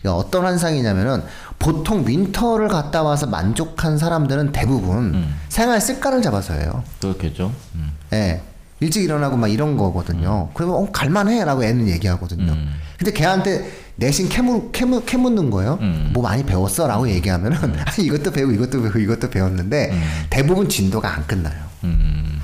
[0.00, 1.22] 그러니까 어떤 환상이냐면은
[1.60, 6.82] 보통 윈터를 갔다 와서 만족한 사람들은 대부분 생활 습관을 잡아서예요.
[7.00, 7.92] 그렇겠죠 음.
[8.12, 8.40] 예.
[8.80, 10.50] 일찍 일어나고 막 이런 거거든요.
[10.54, 12.50] 그러면 어, 갈만해라고 애는 얘기하거든요.
[12.50, 12.72] 음.
[12.98, 15.78] 근데 걔한테 내신 캐물 캐물 캐묻는 거예요.
[15.80, 16.10] 음.
[16.12, 19.96] 뭐 많이 배웠어 라고 얘기하면은 아니, 이것도 배우고 이것도 배우고 이것도 배웠는데
[20.30, 21.71] 대부분 진도가 안 끝나요.
[21.84, 22.40] 음.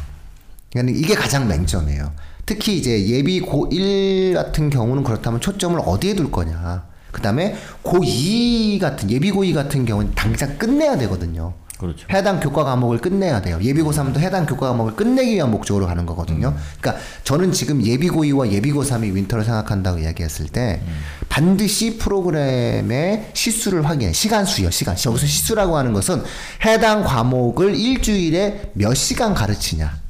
[0.73, 2.13] 그러니까 이게 가장 맹점이에요.
[2.47, 6.87] 특히 이제 예비 고1 같은 경우는 그렇다면 초점을 어디에 둘 거냐.
[7.13, 11.55] 그 다음에 고2 같은, 예비 고2 같은 경우는 당장 끝내야 되거든요.
[11.79, 12.07] 그렇죠.
[12.11, 13.59] 해당 교과 과목을 끝내야 돼요.
[13.61, 16.55] 예비고3도 해당 교과 과목을 끝내기 위한 목적으로 가는 거거든요.
[16.81, 20.83] 그러니까 저는 지금 예비고2와 예비고3이 윈터를 생각한다고 이야기했을 때
[21.29, 24.13] 반드시 프로그램의 시수를 확인해.
[24.13, 24.97] 시간 수요, 시간.
[25.07, 26.23] 여기서 시수라고 하는 것은
[26.65, 30.01] 해당 과목을 일주일에 몇 시간 가르치냐.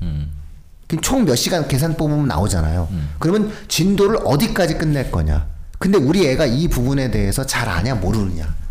[0.87, 2.89] 그럼 총 몇 시간 계산 뽑으면 나오잖아요.
[3.19, 5.47] 그러면 진도를 어디까지 끝낼 거냐.
[5.79, 8.68] 근데 우리 애가 이 부분에 대해서 잘 아냐 모르느냐.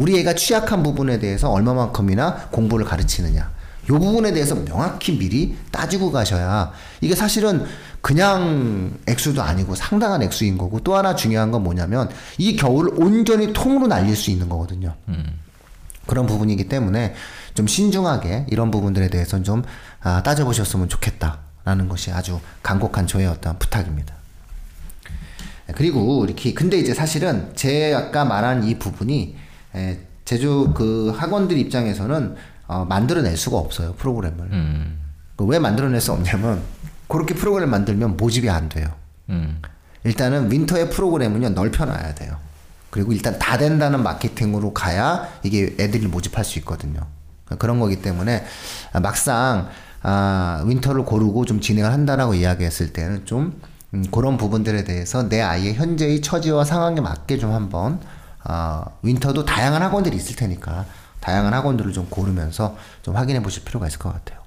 [0.00, 3.52] 우리 애가 취약한 부분에 대해서 얼마만큼이나 공부를 가르치느냐.
[3.90, 7.66] 요 부분에 대해서 명확히 미리 따지고 가셔야 이게 사실은
[8.00, 12.08] 그냥 액수도 아니고 상당한 액수인 거고 또 하나 중요한 건 뭐냐면
[12.38, 14.94] 이 겨울을 온전히 통으로 날릴 수 있는 거거든요.
[16.06, 17.14] 그런 부분이기 때문에
[17.52, 19.62] 좀 신중하게 이런 부분들에 대해서는 좀
[20.00, 24.14] 아, 따져보셨으면 좋겠다라는 것이 아주 간곡한 저의 어떤 부탁입니다.
[25.66, 31.56] 네, 그리고 이렇게 근데 이제 사실은 제 아까 말한 이 부분이 에, 제주 그 학원들
[31.58, 34.46] 입장에서는 어, 만들어낼 수가 없어요 프로그램을.
[34.52, 35.00] 음.
[35.36, 36.62] 그왜 만들어낼 수 없냐면
[37.08, 38.88] 그렇게 프로그램 만들면 모집이 안 돼요.
[39.28, 39.60] 음.
[40.04, 42.36] 일단은 윈터의 프로그램은요 넓혀놔야 돼요.
[42.90, 47.00] 그리고 일단 다 된다는 마케팅으로 가야 이게 애들이 모집할 수 있거든요.
[47.58, 48.44] 그런 거기 때문에
[48.92, 49.68] 아, 막상
[50.02, 53.60] 아, 윈터를 고르고 좀 진행을 한다라고 이야기했을 때는 좀
[53.94, 58.00] 음, 그런 부분들에 대해서 내 아이의 현재의 처지와 상황에 맞게 좀 한번
[58.44, 60.86] 아, 윈터도 다양한 학원들이 있을 테니까
[61.20, 64.40] 다양한 학원들을 좀 고르면서 좀 확인해 보실 필요가 있을 것 같아요.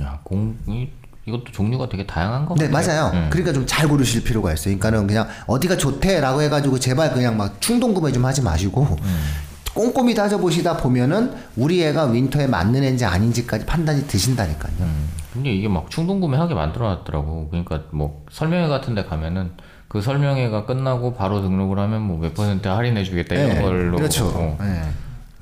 [0.00, 0.88] 야, 공, 이,
[1.26, 2.68] 이것도 종류가 되게 다양한 거 네.
[2.68, 3.12] 맞아요.
[3.30, 4.76] 그러니까 좀 잘 고르실 필요가 있어요.
[4.76, 8.96] 그러니까는 그냥 어디가 좋대라고 해가지고 제발 그냥 막 충동 구매 좀 하지 마시고
[9.74, 14.72] 꼼꼼히 따져보시다 보면은 우리 애가 winter에 맞는 애인지 아닌지까지 판단이 드신다니까요.
[14.80, 15.08] 음.
[15.32, 17.48] 근데 이게 막 충동 구매하게 만들어놨더라고.
[17.48, 19.52] 그러니까 뭐 설명회 같은 데 가면은
[19.92, 24.26] 그 설명회가 끝나고 바로 등록을 하면 뭐 몇 퍼센트 할인해 주겠다 이런 네, 걸로 그렇죠.
[24.28, 24.80] 어, 네.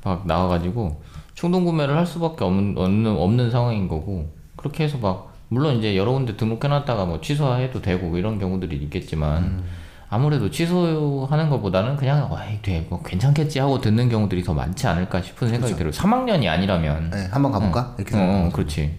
[0.02, 1.00] 막 나와가지고
[1.34, 6.10] 충동 구매를 할 수밖에 없는, 없는 없는 상황인 거고 그렇게 해서 막 물론 이제 여러
[6.10, 9.64] 군데 등록해놨다가 뭐 취소해도 되고 뭐 이런 경우들이 있겠지만 음.
[10.08, 15.48] 아무래도 취소하는 것보다는 그냥 와이 돼, 뭐 괜찮겠지 하고 듣는 경우들이 더 많지 않을까 싶은
[15.48, 15.92] 생각이 들어요.
[15.92, 17.94] 3학년이 아니라면 네, 한번 가볼까?
[17.98, 18.50] 이렇게 어, 생각하는 어.
[18.50, 18.98] 그렇지.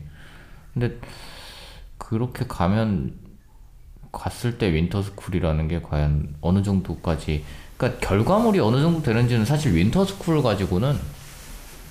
[0.74, 0.98] 근데
[1.98, 3.20] 그렇게 가면
[4.12, 7.44] 갔을 때 winter school이라는 게 과연 어느 정도까지
[7.78, 10.98] 그러니까 결과물이 어느 정도 되는지는 사실 winter school 가지고는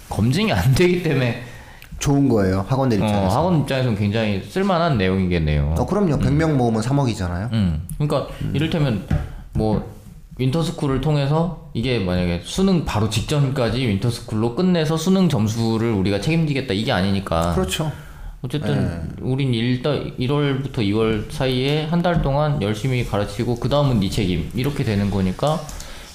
[0.08, 1.42] 검증이 안 되기 때문에
[1.98, 2.64] 좋은 거예요.
[2.68, 3.36] 학원들 어, 입장에서.
[3.36, 5.74] 학원 입장에서는 굉장히 쓸만한 내용이겠네요.
[5.78, 6.18] 어, 그럼요.
[6.18, 7.52] 100명 모으면 3억이잖아요.
[7.52, 7.86] 음.
[7.98, 9.06] 그러니까 이를테면
[9.52, 10.00] 뭐
[10.38, 16.72] winter school을 통해서 이게 만약에 수능 바로 직전까지 winter school로 끝내서 수능 점수를 우리가 책임지겠다
[16.72, 17.92] 이게 아니니까 그렇죠.
[18.42, 24.50] 어쨌든 우린 일단 1월부터 2월 사이에 한 달 동안 열심히 가르치고 그 다음은 네 책임
[24.54, 25.60] 이렇게 되는 거니까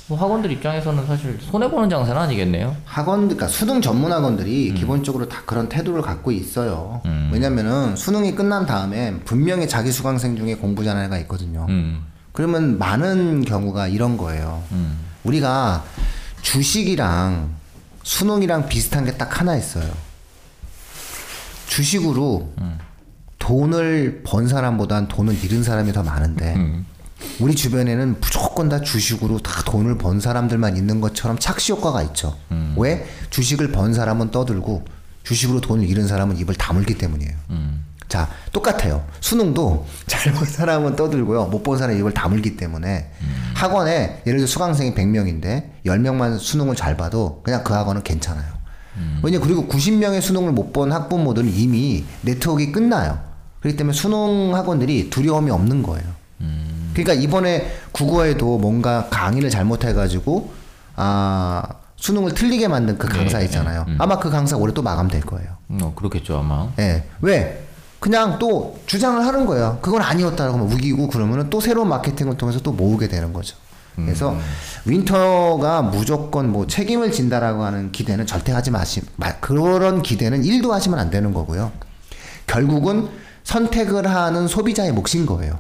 [0.08, 2.76] 뭐 학원들 입장에서는 사실 손해 보는 장사는 아니겠네요.
[2.86, 4.76] 학원, 그러니까 수능 전문 학원들이 음.
[4.76, 7.02] 기본적으로 다 그런 태도를 갖고 있어요.
[7.32, 11.66] 왜냐면은 수능이 끝난 다음에 분명히 자기 수강생 중에 공부 잘하는 애가 있거든요.
[11.70, 12.06] 음.
[12.34, 14.62] 그러면 많은 경우가 이런 거예요.
[14.72, 14.98] 음.
[15.24, 15.84] 우리가
[16.42, 17.50] 주식이랑
[18.04, 19.92] 수능이랑 비슷한 게 딱 하나 있어요.
[21.68, 22.80] 주식으로 음.
[23.40, 26.86] 돈을 번 사람보단 돈을 잃은 사람이 더 많은데 음.
[27.40, 32.36] 우리 주변에는 무조건 다 주식으로 다 돈을 번 사람들만 있는 것처럼 착시 효과가 있죠.
[32.52, 32.76] 음.
[32.78, 33.06] 왜?
[33.30, 34.84] 주식을 번 사람은 떠들고
[35.24, 37.32] 주식으로 돈을 잃은 사람은 입을 다물기 때문이에요.
[37.52, 37.86] 음.
[38.08, 39.04] 자, 똑같아요.
[39.20, 41.46] 수능도 잘 본 사람은 떠들고요.
[41.46, 43.12] 못 본 사람은 입을 다물기 때문에
[43.56, 48.55] 학원에 예를 들어 수강생이 100명인데 10명만 수능을 잘 봐도 그냥 그 학원은 괜찮아요.
[49.24, 53.20] 왜냐 그리고 90명의 수능을 못 본 학부모들은 이미 네트워크가 끝나요.
[53.62, 56.06] 그렇기 때문에 수능 학원들이 두려움이 없는 거예요.
[56.94, 60.52] 그러니까 이번에 국어에도 뭔가 강의를 잘못해가지고
[60.96, 61.64] 아
[61.98, 63.86] 수능을 틀리게 만든 그 강사 네, 있잖아요.
[63.98, 65.50] 아마 그 강사 올해 또 마감될 거예요.
[65.72, 66.70] 음, 어, 그렇겠죠 아마.
[66.80, 67.04] 예.
[67.22, 67.64] 왜?
[68.00, 69.80] 그냥 또 주장을 하는 거예요.
[69.82, 73.56] 그건 아니었다라고 막 우기고 그러면은 또 새로운 마케팅을 통해서 또 모으게 되는 거죠.
[73.96, 74.38] 그래서
[74.86, 81.00] 윈터가 무조건 뭐 책임을 진다라고 하는 기대는 절대 하지 마시, 마, 그런 기대는 일도 하시면
[81.00, 81.72] 안 되는 거고요.
[82.48, 83.10] 결국은
[83.44, 85.60] 선택을 하는 소비자의 몫인 거예요.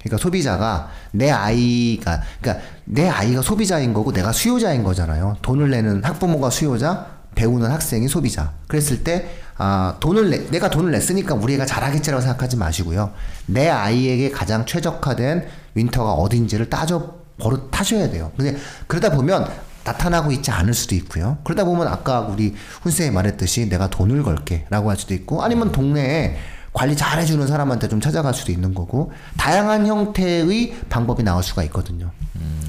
[0.00, 5.36] 그러니까 소비자가 내 아이가 그러니까 내 아이가 소비자인 거고 내가 수요자인 거잖아요.
[5.42, 8.52] 돈을 내는 학부모가 수요자, 배우는 학생이 소비자.
[8.68, 13.12] 그랬을 때 아, 돈을 내, 내가 돈을 냈으니까 우리 애가 잘하겠지라고 생각하지 마시고요.
[13.46, 18.32] 내 아이에게 가장 최적화된 윈터가 어딘지를 따져 버릇 타셔야 돼요.
[18.36, 19.48] 근데 그러다 보면
[19.84, 21.38] 나타나고 있지 않을 수도 있고요.
[21.44, 26.36] 그러다 보면 아까 우리 훈쌤이 말했듯이 내가 돈을 걸게 라고 할 수도 있고 아니면 동네에
[26.72, 32.10] 관리 잘 해주는 사람한테 좀 찾아갈 수도 있는 거고 다양한 형태의 방법이 나올 수가 있거든요.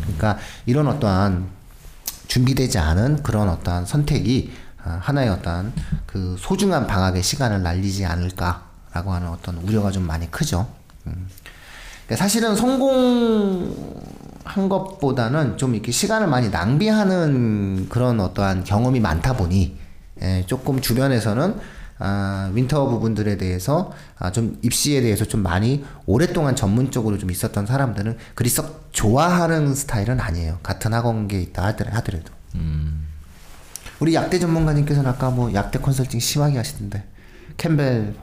[0.02, 1.48] 그러니까 이런 어떠한
[2.28, 4.52] 준비되지 않은 그런 어떠한 선택이
[4.84, 5.74] 아, 하나의 어떤
[6.06, 10.68] 그 소중한 방학의 시간을 날리지 않을까라고 하는 어떤 우려가 좀 많이 크죠.
[11.08, 11.28] 음.
[12.06, 13.76] 그러니까 사실은 성공
[14.50, 19.78] 한 것보다는 좀 이렇게 시간을 많이 낭비하는 그런 어떠한 경험이 많다 보니
[20.24, 21.56] 예, 조금 주변에서는
[22.00, 28.18] 아, winter 부분들에 대해서 아, 좀 입시에 대해서 좀 많이 오랫동안 전문적으로 좀 있었던 사람들은
[28.34, 30.58] 그리 썩 좋아하는 스타일은 아니에요.
[30.64, 32.32] 같은 학원계에 있다 하더라- 하더라도.
[34.00, 37.04] 우리 약대 전문가님께서는 아까 뭐 약대 컨설팅 심하게 하시던데
[37.58, 38.16] 캠벨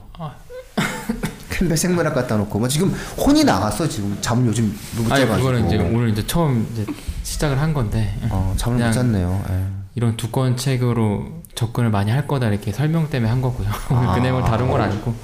[1.56, 5.66] 캠벨 생물학 갖다 놓고 뭐 지금 혼이 나갔어 지금 잠을 요즘 못 아니 자가지고 그거는
[5.66, 6.84] 이제 오늘 이제 처음 이제
[7.22, 9.42] 시작을 한 건데 어, 잠을 못 잤네요.
[9.50, 9.64] 예.
[9.94, 13.66] 이런 두꺼운 책으로 접근을 많이 할 거다 이렇게 설명 때문에 한 거고요.
[13.90, 15.14] 오늘 그 내용을 다룬 건 아니고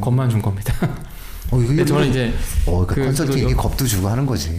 [0.00, 0.72] 겁만 준 겁니다.
[1.50, 2.32] 어, 이거 근데 저는 이제
[2.66, 4.56] 어, 그, 그- 컨설팅 그- 이게 겁도 주고 하는 거지.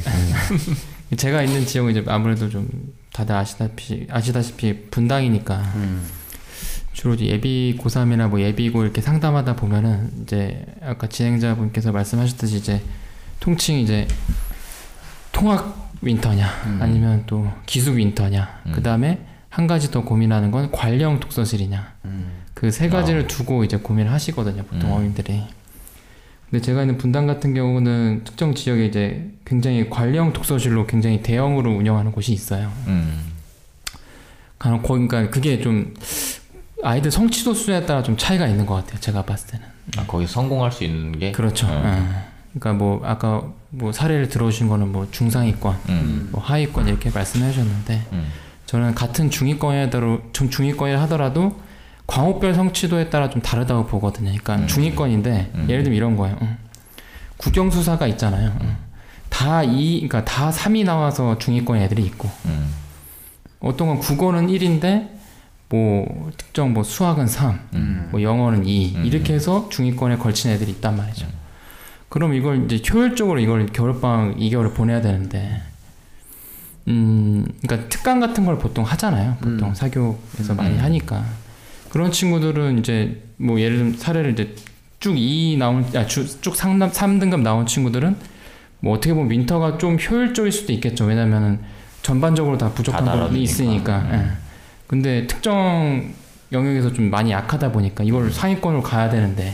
[1.12, 1.15] 예.
[1.15, 2.67] 제가 있는 지역은 이제 아무래도 좀
[3.13, 6.01] 다들 아시다시피 아시다시피 분당이니까 음.
[6.93, 12.82] 주로 예비 고3이나 뭐 예비고 이렇게 상담하다 보면은 이제 아까 진행자분께서 말씀하셨듯이 이제
[13.39, 14.08] 통칭 이제
[15.32, 16.79] 통학 윈터냐 음.
[16.82, 22.43] 아니면 또 기숙 윈터냐 그 다음에 한 가지 더 고민하는 건 관령 독서실이냐 음.
[22.53, 24.95] 그세 가지를 두고 이제 고민을 하시거든요 보통 음.
[24.95, 25.43] 어민들이
[26.49, 32.12] 근데 제가 있는 분당 같은 경우는 특정 지역에 이제 굉장히 관령 독서실로 굉장히 대형으로 운영하는
[32.12, 33.34] 곳이 있어요 음.
[34.60, 35.93] 간혹 그러니까 그게 좀
[36.83, 38.99] 아이들 성취도 수준에 따라 좀 차이가 있는 것 같아요.
[38.99, 39.65] 제가 봤을 때는.
[39.97, 41.67] 아, 거기 성공할 수 있는 게 그렇죠.
[41.67, 41.83] 음.
[41.85, 42.33] 예.
[42.59, 46.29] 그러니까 뭐 아까 뭐 사례를 들어주신 거는 뭐 중상위권, 음.
[46.31, 48.31] 뭐 하위권 이렇게 말씀해 주셨는데 음.
[48.65, 51.59] 저는 같은 중위권이라도 좀 중위권이라 하더라도
[52.05, 54.27] 광업별 성취도에 따라 좀 다르다고 보거든요.
[54.29, 54.67] 그러니까 음.
[54.67, 55.65] 중위권인데 음.
[55.69, 56.37] 예를 들면 이런 거예요.
[56.41, 56.57] 음.
[57.37, 58.55] 국영수사가 있잖아요.
[58.61, 58.77] 음.
[59.29, 62.71] 다 2, 그러니까 다 3이 나와서 중위권 애들이 있고 음.
[63.59, 65.09] 어떤 건 국어는 1인데
[65.73, 68.07] 뭐 특정 뭐 수학은 3, 음.
[68.12, 69.05] 뭐 영어는 2 음.
[69.05, 71.25] 이렇게 해서 중위권에 걸친 애들이 있단 말이죠.
[72.09, 75.63] 그럼 이걸 이제 효율적으로 이걸 겨울방학 2개월을 보내야 되는데
[76.89, 79.38] 음 그러니까 특강 같은 걸 보통 하잖아요.
[79.41, 79.73] 보통 음.
[79.73, 80.79] 사교에서 많이 음.
[80.79, 81.25] 하니까
[81.89, 84.53] 그런 친구들은 이제 뭐 예를 들면 사례를 이제
[84.99, 88.15] 쭉 2 나온 아쭉 상담 3등급 나온 친구들은
[88.79, 91.05] 뭐 어떻게 보면 윈터가 좀 효율적일 수도 있겠죠.
[91.05, 91.62] 왜냐면은
[92.03, 93.41] 전반적으로 다 부족한 다 부분이.
[93.41, 93.99] 있으니까.
[94.01, 94.38] 음.
[94.39, 94.42] 예.
[94.87, 96.13] 근데 특정
[96.51, 99.51] 영역에서 좀 많이 약하다 보니까 이걸 상위권으로 가야 되는데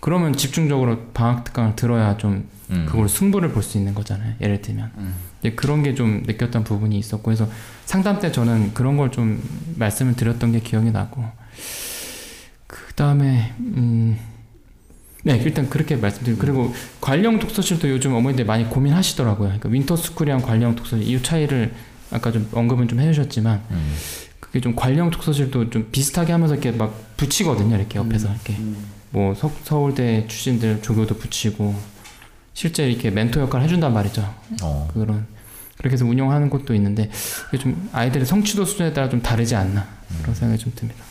[0.00, 2.86] 그러면 집중적으로 방학 특강을 들어야 좀 음.
[2.88, 4.34] 그걸 승부를 볼 수 있는 거잖아요.
[4.40, 5.14] 예를 들면 음.
[5.40, 7.48] 이제 그런 게 좀 느꼈던 부분이 있었고 그래서
[7.84, 9.42] 상담 때 저는 그런 걸 좀
[9.76, 11.24] 말씀을 드렸던 게 기억이 나고
[12.66, 14.18] 그 다음에 음.
[15.24, 19.48] 네, 일단 그렇게 말씀드리고 그리고 관리형 독서실도 요즘 어머니들 많이 고민하시더라고요.
[19.48, 21.74] 그러니까 winter school이랑 관리형 독서실 이 차이를
[22.12, 23.94] 아까 좀 언급은 좀 해주셨지만 음.
[24.60, 27.76] 좀 관리형 독서실도 좀 비슷하게 하면서 이렇게 막 붙이거든요.
[27.76, 28.56] 이렇게 옆에서 이렇게
[29.10, 31.74] 뭐 서, 서울대 출신들 조교도 붙이고
[32.54, 34.22] 실제 이렇게 멘토 역할 을 해준단 말이죠.
[34.62, 34.88] 어.
[34.92, 35.26] 그런
[35.78, 37.10] 그렇게 해서 운영하는 곳도 있는데
[37.60, 39.86] 좀 아이들의 성취도 수준에 따라 좀 다르지 않나
[40.22, 41.02] 그런 생각이 좀 듭니다.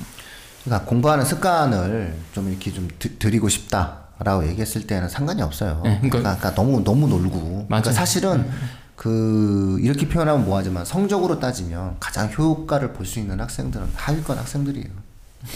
[0.63, 5.81] 그러니까 공부하는 습관을 좀 이렇게 좀 드, 드리고 싶다라고 얘기했을 때는 상관이 없어요.
[5.83, 7.39] 네, 그러니까, 그러니까- 그러니까 너무 너무 놀고.
[7.39, 7.83] 그러니까 맞아요.
[7.83, 7.91] 네.
[7.91, 8.49] 사실은
[8.95, 14.87] 그 이렇게 표현하면 뭐하지만 성적으로 따지면 가장 효과를 볼 수 있는 학생들은 하위권 학생들이에요.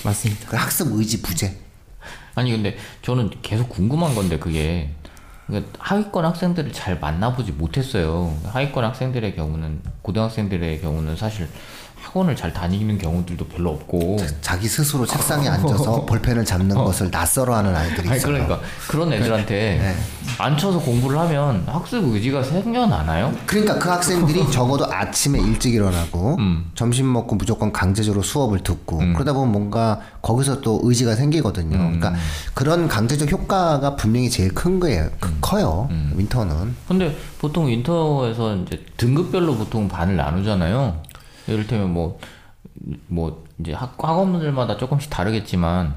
[0.03, 0.47] 맞습니다.
[0.49, 1.57] 그 학습 의지 부재.
[2.35, 4.93] 아니 근데 저는 계속 궁금한 건데 그게
[5.47, 8.37] 그러니까 하위권 학생들을 잘 만나보지 못했어요.
[8.45, 11.49] 하위권 학생들의 경우는 고등학생들의 경우는 사실
[12.09, 14.17] 학원을 잘 다니는 경우들도 별로 없고.
[14.41, 18.33] 자 기 스스로 책상에 앉아서 볼펜을 잡는 것을 낯설어하는 아이들이 있어요.
[18.33, 19.95] 그러니까 그런 애들한테 네.
[20.37, 23.31] 앉혀서 공부를 하면 학습 의지가 생겨나나요?
[23.45, 26.71] 그러니까 그 학생들이 적어도 아침에 일찍 일어나고 음.
[26.75, 29.13] 점심 먹고 무조건 강제적으로 수업을 듣고 음.
[29.13, 31.77] 그러다 보면 뭔가 거기서 또 의지가 생기거든요.
[31.77, 31.99] 음.
[31.99, 32.13] 그러니까
[32.53, 35.09] 그런 강제적 효과가 분명히 제일 큰 거예요.
[35.19, 35.87] 크- 커요.
[35.91, 36.13] 음.
[36.17, 36.75] 윈터는.
[36.87, 41.01] 근데 보통 인터에서 이제 등급별로 보통 반을 나누잖아요.
[41.51, 42.19] 이를테면 뭐,
[43.07, 45.95] 뭐, 이제 학, 학원들마다 조금씩 다르겠지만,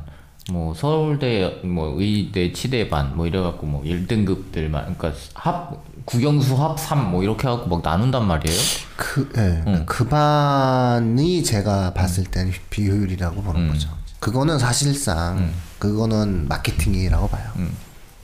[0.51, 7.11] 뭐, 서울대, 뭐, 의대, 치대 반, 뭐, 이래갖고, 뭐, 1등급들만, 그러니까 합, 국영수 합 3,
[7.11, 8.59] 뭐, 이렇게 해갖고 막 나눈단 말이에요.
[8.97, 9.63] 그, 예.
[9.71, 9.83] 음.
[9.87, 13.73] 그 반이 제가 봤을 때는 비효율이라고 보는 음.
[13.73, 13.89] 거죠.
[14.19, 15.55] 그거는 사실상 음.
[15.79, 17.51] 그거는 마케팅이라고 봐요.
[17.57, 17.77] 음.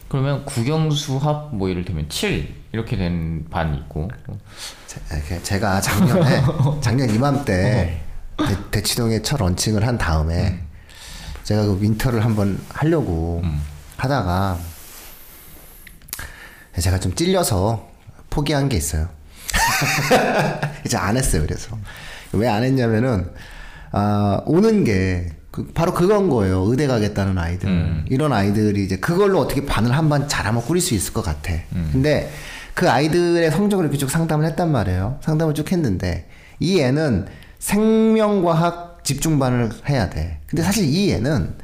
[0.08, 4.10] 그러면 국영수 합, 뭐, 이를테면 7, 이렇게 된 반이 있고,
[4.86, 6.42] 제- 제가 작년에
[6.82, 8.00] 작년 이맘때
[8.36, 10.60] 대, 대치동에 첫 런칭을 한 다음에
[11.44, 13.62] 제가 그 윈터를 한번 하려고 음.
[13.96, 14.58] 하다가
[16.80, 17.88] 제가 좀 찔려서
[18.30, 19.08] 포기한 게 있어요.
[20.84, 21.42] 이제 안 했어요.
[21.42, 21.76] 그래서
[22.32, 23.30] 왜 안 했냐면은
[23.90, 26.60] 아, 오는 게 그, 바로 그건 거예요.
[26.66, 27.68] 의대 가겠다는 아이들.
[27.68, 28.04] 음.
[28.10, 31.52] 이런 아이들이 이제 그걸로 어떻게 반을 한번 잘하면 꾸릴 수 있을 것 같아.
[31.72, 31.88] 음.
[31.92, 32.30] 근데
[32.78, 35.18] 그 아이들의 성적을 이렇게 쭉 상담을 했단 말이에요.
[35.20, 36.28] 상담을 쭉 했는데
[36.60, 37.26] 이 애는
[37.58, 40.38] 생명과학 집중반을 해야 돼.
[40.46, 41.56] 근데 사실 이 애는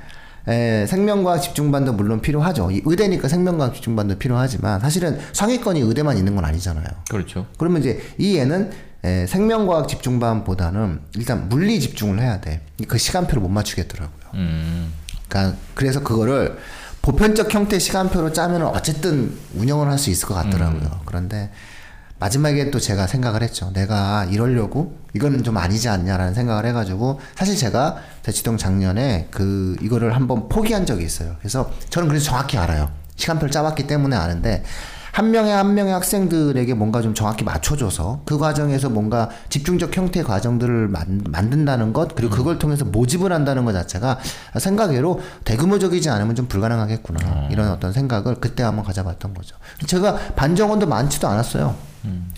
[0.49, 2.73] 에, 생명과학 집중반도 물론 필요하죠.
[2.73, 6.85] 이 의대니까 생명과학 집중반도 필요하지만 사실은 상위권이 의대만 있는 건 아니잖아요.
[7.09, 7.47] 그렇죠.
[7.59, 8.73] 그러면 이제 이 애는
[9.05, 12.61] 에, 생명과학 집중반보다는 일단 물리 집중을 해야 돼.
[12.89, 14.31] 그 시간표를 못 맞추겠더라고요.
[14.35, 14.93] 음.
[15.29, 16.59] 그러니까 그래서 그거를
[17.05, 21.03] 보편적 형태 시간표로 짜면 어쨌든 운영을 할 수 있을 것 같더라고요.
[21.05, 21.51] 그런데
[22.19, 23.71] 마지막에 또 제가 생각을 했죠.
[23.75, 30.49] 내가 이러려고 이거는 좀 아니지 않냐라는 생각을 해가지고 사실 제가 대치동 작년에 그 이거를 한번
[30.49, 31.37] 포기한 적이 있어요.
[31.41, 32.91] 그래서 저는 그래서 정확히 알아요.
[33.17, 34.65] 시간표를 짜봤기 때문에 아는데
[35.15, 40.89] 한 명의 한 명의 학생들에게 뭔가 좀 정확히 맞춰줘서 그 과정에서 뭔가 집중적 형태 과정들을
[40.89, 44.19] 만, 만든다는 것 그리고 그걸 통해서 모집을 한다는 것 자체가
[44.59, 49.55] 생각외로 대규모적이지 않으면 좀 불가능하겠구나 이런 어떤 생각을 그때 한번 가져봤던 거죠.
[49.87, 51.77] 제가 반정원도 많지도 않았어요.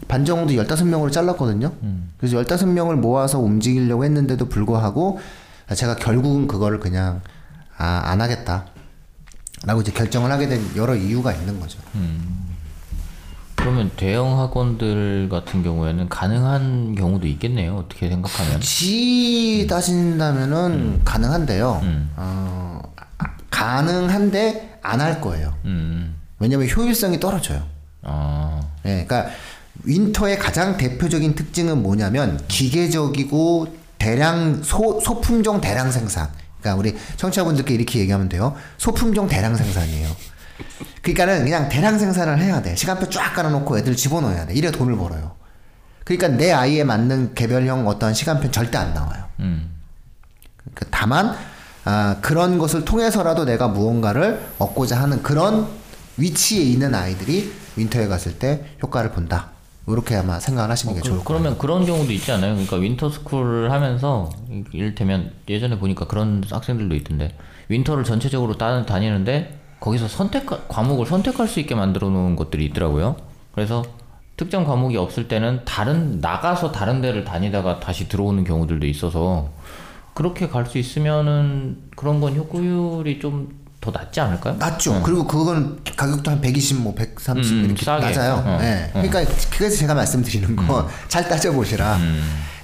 [0.06, 1.72] 반정원도 15명으로 잘랐거든요.
[2.18, 5.18] 그래서 15명을 모아서 움직이려고 했는데도 불구하고
[5.74, 7.22] 제가 결국은 그거를 그냥
[7.78, 8.66] 아, 안 하겠다.
[9.64, 11.78] 라고 이제 결정을 하게 된 여러 이유가 있는 거죠.
[13.66, 17.74] 그러면 대형 학원들 같은 경우에는 가능한 경우도 있겠네요.
[17.74, 18.60] 어떻게 생각하면?
[18.60, 21.80] 지 따진다면은 가능한데요.
[21.82, 22.08] 음.
[22.14, 22.80] 어,
[23.18, 25.52] 아, 가능한데 안 할 거예요.
[25.64, 26.14] 음.
[26.38, 27.64] 왜냐면 효율성이 떨어져요.
[28.02, 28.60] 아.
[28.84, 29.26] 예, 그러니까
[29.82, 33.66] 윈터의 가장 대표적인 특징은 뭐냐면 기계적이고
[33.98, 36.28] 대량 소, 소품종 대량 생산.
[36.60, 38.54] 그러니까 우리 청취자분들께 이렇게 얘기하면 돼요.
[38.78, 40.08] 소품종 대량 생산이에요.
[41.02, 42.74] 그러니까는 그냥 대량 생산을 해야 돼.
[42.74, 44.54] 시간표 쫙 깔아놓고 애들 집어넣어야 돼.
[44.54, 45.36] 이래 돈을 벌어요.
[46.04, 49.24] 그러니까 내 아이에 맞는 개별형 어떤 시간표 절대 안 나와요.
[49.40, 49.74] 음.
[50.74, 51.36] 그 다만
[51.84, 55.68] 아, 그런 것을 통해서라도 내가 무언가를 얻고자 하는 그런
[56.16, 59.50] 위치에 있는 아이들이 윈터에 갔을 때 효과를 본다.
[59.88, 61.40] 이렇게 아마 생각을 하시는 게 좋을 그, 거예요.
[61.40, 62.54] 그러면 그런 경우도 있지 않아요?
[62.54, 64.30] 그러니까 winter school을 하면서
[64.72, 67.36] 이를테면 예전에 보니까 그런 학생들도 있던데
[67.68, 73.14] winter를 전체적으로 따, 다니는데 거기서 선택 과목을 선택할 수 있게 만들어 놓은 것들이 있더라고요.
[73.52, 73.84] 그래서
[74.36, 79.48] 특정 과목이 없을 때는 다른 나가서 다른 데를 다니다가 다시 들어오는 경우들도 있어서
[80.12, 84.56] 그렇게 갈 수 있으면은 그런 건 효과율이 좀 더 낫지 않을까요?
[84.58, 85.02] 낫죠.
[85.02, 88.04] 그리고 그거는 가격도 한 120, 뭐 130 음, 이렇게 싸게.
[88.06, 88.42] 나아요.
[88.44, 88.90] 어, 예.
[88.92, 91.98] 그러니까 그래서 제가 말씀드리는 건 잘 따져보시라.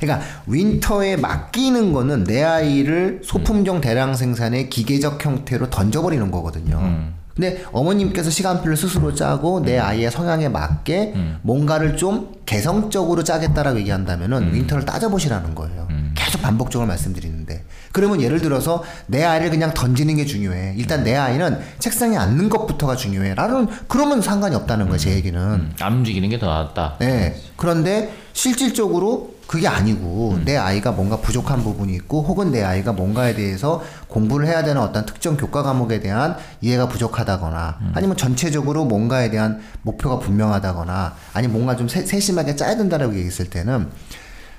[0.00, 7.12] 그러니까 winter에 맡기는 거는 내 아이를 소품종 대량 생산의 기계적 형태로 던져버리는 거거든요.
[7.34, 14.84] 근데 어머님께서 시간표를 스스로 짜고 내 아이의 성향에 맞게 뭔가를 좀 개성적으로 짜겠다라고 얘기한다면은 winter를
[14.84, 15.88] 따져보시라는 거예요.
[16.32, 20.74] 계속 반복적으로 말씀드리는데 그러면 예를 들어서 내 아이를 그냥 던지는 게 중요해.
[20.78, 23.34] 일단 내 아이는 책상에 앉는 것부터가 중요해.
[23.34, 24.98] 라는 그러면 상관이 없다는 거예요.
[24.98, 25.38] 제 얘기는.
[25.38, 26.96] 음, 안 움직이는 게 더 낫다.
[26.98, 27.36] 네.
[27.56, 30.44] 그런데 실질적으로 그게 아니고 음.
[30.46, 35.04] 내 아이가 뭔가 부족한 부분이 있고 혹은 내 아이가 뭔가에 대해서 공부를 해야 되는 어떤
[35.04, 37.92] 특정 교과 과목에 대한 이해가 부족하다거나 음.
[37.94, 43.88] 아니면 전체적으로 뭔가에 대한 목표가 분명하다거나 아니면 뭔가 좀 세, 세심하게 짜야 된다라고 얘기했을 때는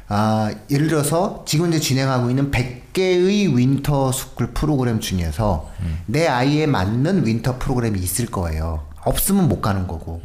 [0.09, 5.69] 아, 예를 들어서 지금 이제 진행하고 있는 100개의 winter school 프로그램 중에서
[6.05, 8.85] 내 아이에 맞는 winter 프로그램이 있을 거예요.
[9.05, 10.21] 없으면 못 가는 거고.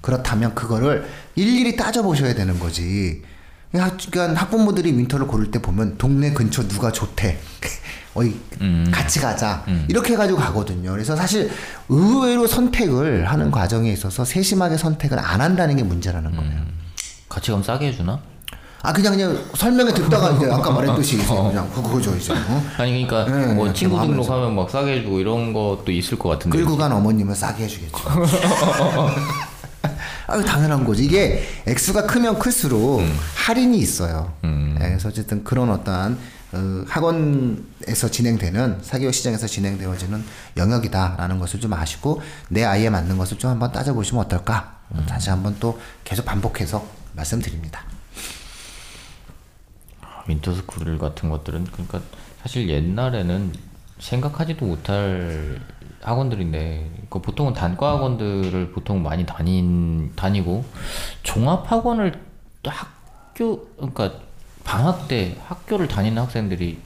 [0.00, 3.22] 그렇다면 그거를 일일이 따져보셔야 되는 거지.
[3.74, 7.38] 학- 그러니까 학부모들이 winter를 고를 때 보면 동네 근처 누가 좋대.
[8.14, 8.32] 어이
[8.92, 10.92] 같이 가자 이렇게 해가지고 가거든요.
[10.92, 11.50] 그래서 사실
[11.88, 16.60] 의외로 선택을 하는 과정에 있어서 세심하게 선택을 안 한다는 게 문제라는 거예요.
[17.28, 18.20] 같이 가면 싸게 해주나?
[18.84, 22.62] 아 그냥 그냥 설명에 듣다가 이제 아까 말했듯이 이제 그냥 그거죠 이제 어?
[22.76, 26.58] 아니 그러니까 네, 뭐 네, 친구 등록하면 막 싸게 해주고 이런 것도 있을 것 같은데.
[26.58, 27.96] 끌고 간 어머님은 싸게 해주겠죠.
[30.26, 31.06] 아 당연한 거지.
[31.06, 33.00] 이게 액수가 크면 클수록
[33.36, 34.34] 할인이 있어요.
[34.42, 36.18] 네, 그래서 어쨌든 그런 어떠한
[36.52, 40.22] 어, 학원에서 진행되는 사교육 시장에서 진행되어지는
[40.58, 42.20] 영역이다라는 것을 좀 아시고
[42.50, 44.76] 내 아이에 맞는 것을 좀 한번 따져보시면 어떨까?
[45.08, 47.93] 다시 한번 또 계속 반복해서 말씀드립니다.
[50.26, 52.00] winter school 같은 것들은 그러니까
[52.40, 53.52] 사실 옛날에는
[53.98, 55.60] 생각하지도 못할
[56.02, 60.64] 학원들인데 그 보통은 단과 학원들을 보통 많이 다닌 다니고
[61.22, 62.20] 종합 학원을
[62.62, 64.12] 또 학교 그러니까
[64.64, 66.78] 방학 때 학교를 다니는 학생들이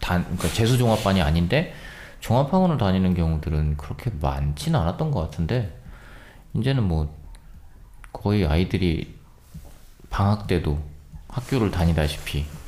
[0.00, 1.74] 단 그러니까 재수 종합반이 아닌데
[2.20, 5.76] 종합 학원을 다니는 경우들은 그렇게 많지는 않았던 것 같은데
[6.54, 7.12] 이제는 뭐
[8.12, 9.14] 거의 아이들이
[10.10, 10.78] 방학 때도
[11.28, 12.61] 학교를 다니다시피 음,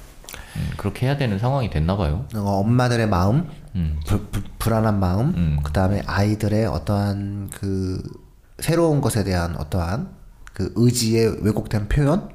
[0.77, 2.27] 그렇게 해야 되는 상황이 됐나 봐요.
[2.35, 4.01] 어, 엄마들의 마음, 음.
[4.07, 5.59] 불, 불, 불안한 마음, 음.
[5.63, 8.03] 그 다음에 아이들의 어떠한 그
[8.59, 10.09] 새로운 것에 대한 어떠한
[10.53, 12.29] 그 의지의 왜곡된 표현,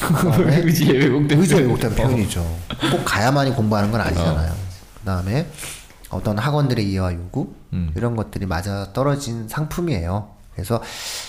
[0.00, 2.40] 그다음에 의지의 왜곡된 의지의 왜곡된 표현이죠.
[2.90, 4.52] 꼭 가야만이 공부하는 건 아니잖아요.
[4.98, 5.46] 그 다음에
[6.10, 7.92] 어떤 학원들의 이해와 요구 음.
[7.94, 10.35] 이런 것들이 맞아 떨어진 상품이에요.
[10.56, 10.82] 그래서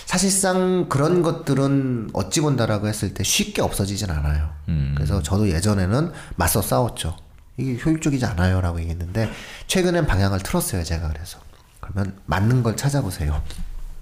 [0.06, 4.50] 사실상 그런 것들은 어찌 본다라고 했을 때 쉽게 없어지진 않아요.
[4.68, 4.94] 음.
[4.96, 7.14] 그래서 저도 예전에는 맞서 싸웠죠.
[7.58, 9.30] 이게 효율적이지 않아요라고 얘기했는데
[9.66, 10.82] 최근엔 방향을 틀었어요.
[10.82, 11.38] 제가 그래서
[11.80, 13.42] 그러면 맞는 걸 찾아보세요.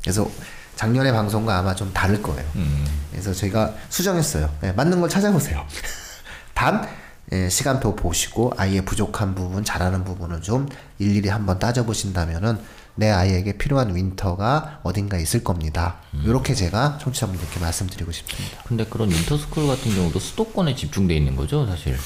[0.00, 0.30] 그래서
[0.76, 2.48] 작년의 방송과 아마 좀 다를 거예요.
[2.56, 2.86] 음.
[3.10, 4.54] 그래서 저희가 수정했어요.
[4.62, 5.66] 예, 맞는 걸 찾아보세요.
[6.54, 6.86] 단
[7.32, 10.68] 예, 시간표 보시고 아이의 부족한 부분, 잘하는 부분을 좀
[10.98, 12.58] 일일이 한번 따져보신다면은
[12.96, 15.96] 내 아이에게 필요한 윈터가 어딘가 있을 겁니다.
[16.24, 18.62] 이렇게 제가 청취자분들께 말씀드리고 싶습니다.
[18.64, 21.96] 근데 그런 인터스쿨 같은 경우도 수도권에 집중돼 있는 거죠, 사실.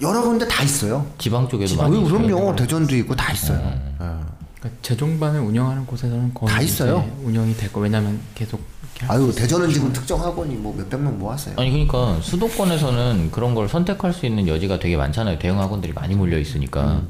[0.00, 1.06] 여러 군데 다 있어요.
[1.18, 2.18] 지방 쪽에도 아, 많이 있어요.
[2.18, 2.56] 그럼요.
[2.56, 3.60] 대전도 있고 다 있어요.
[3.98, 4.26] 어.
[4.58, 7.08] 그러니까 재종반을 운영하는 곳에서는 거의 다 있어요.
[7.22, 7.80] 운영이 될 거.
[7.80, 8.60] 왜냐면 계속
[9.08, 11.54] 아유 수 대전은 지금 특정 학원이 뭐 몇백 명 모았어요.
[11.58, 15.38] 아니 그러니까 수도권에서는 그런 걸 선택할 수 있는 여지가 되게 많잖아요.
[15.38, 17.02] 대형 학원들이 많이 몰려 있으니까.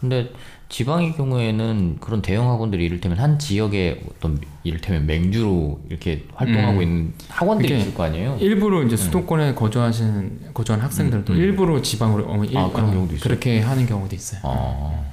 [0.00, 0.30] 근데
[0.68, 6.82] 지방의 경우에는 그런 대형 학원들이 이를테면 한 지역에 어떤 이를테면 맹주로 이렇게 활동하고 음.
[6.82, 8.36] 있는 학원들이 있을 거 아니에요.
[8.40, 13.22] 일부러 이제 수도권에 거주하시는 거주한 학생들도 일부러 지방으로 어, 일, 아, 그런 어, 경우도 있어요?
[13.22, 14.40] 그렇게 하는 경우도 있어요.
[14.44, 15.04] 아.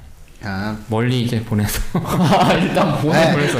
[0.42, 1.80] 아, 멀리 이제 보내서
[2.60, 3.32] 일단 보내 네.
[3.32, 3.58] 보내서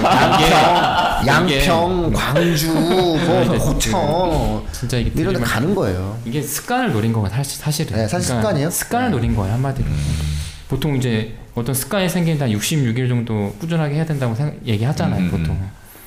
[1.26, 6.16] 양평, 광주, 뭐 고청 진짜 이게 이런 데 가는 거예요.
[6.26, 7.92] 이게 습관을 노린 거가 사실 사실은.
[7.92, 8.70] 그러니까 네, 사실 습관이에요.
[8.70, 9.10] 습관을 네.
[9.12, 9.88] 노린 거예요 한마디로.
[9.88, 9.96] 음.
[10.68, 15.30] 보통 이제 어떤 습관이 생긴 한 66일 정도 꾸준하게 해야 된다고 생각, 얘기하잖아요 음, 음,
[15.30, 15.58] 보통.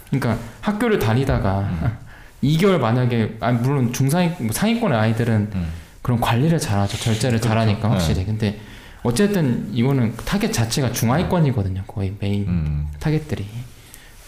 [0.10, 1.98] 그러니까 학교를 다니다가
[2.44, 5.68] 2개월 만약에 아 물론 중상위 뭐 상위권의 아이들은 음.
[6.02, 7.94] 그런 관리를 잘하죠 절제를 잘하니까 네.
[7.94, 8.26] 확실히.
[8.26, 8.60] 근데
[9.02, 12.88] 어쨌든 이거는 타겟 자체가 중하위권이거든요 거의 메인 음.
[13.00, 13.46] 타겟들이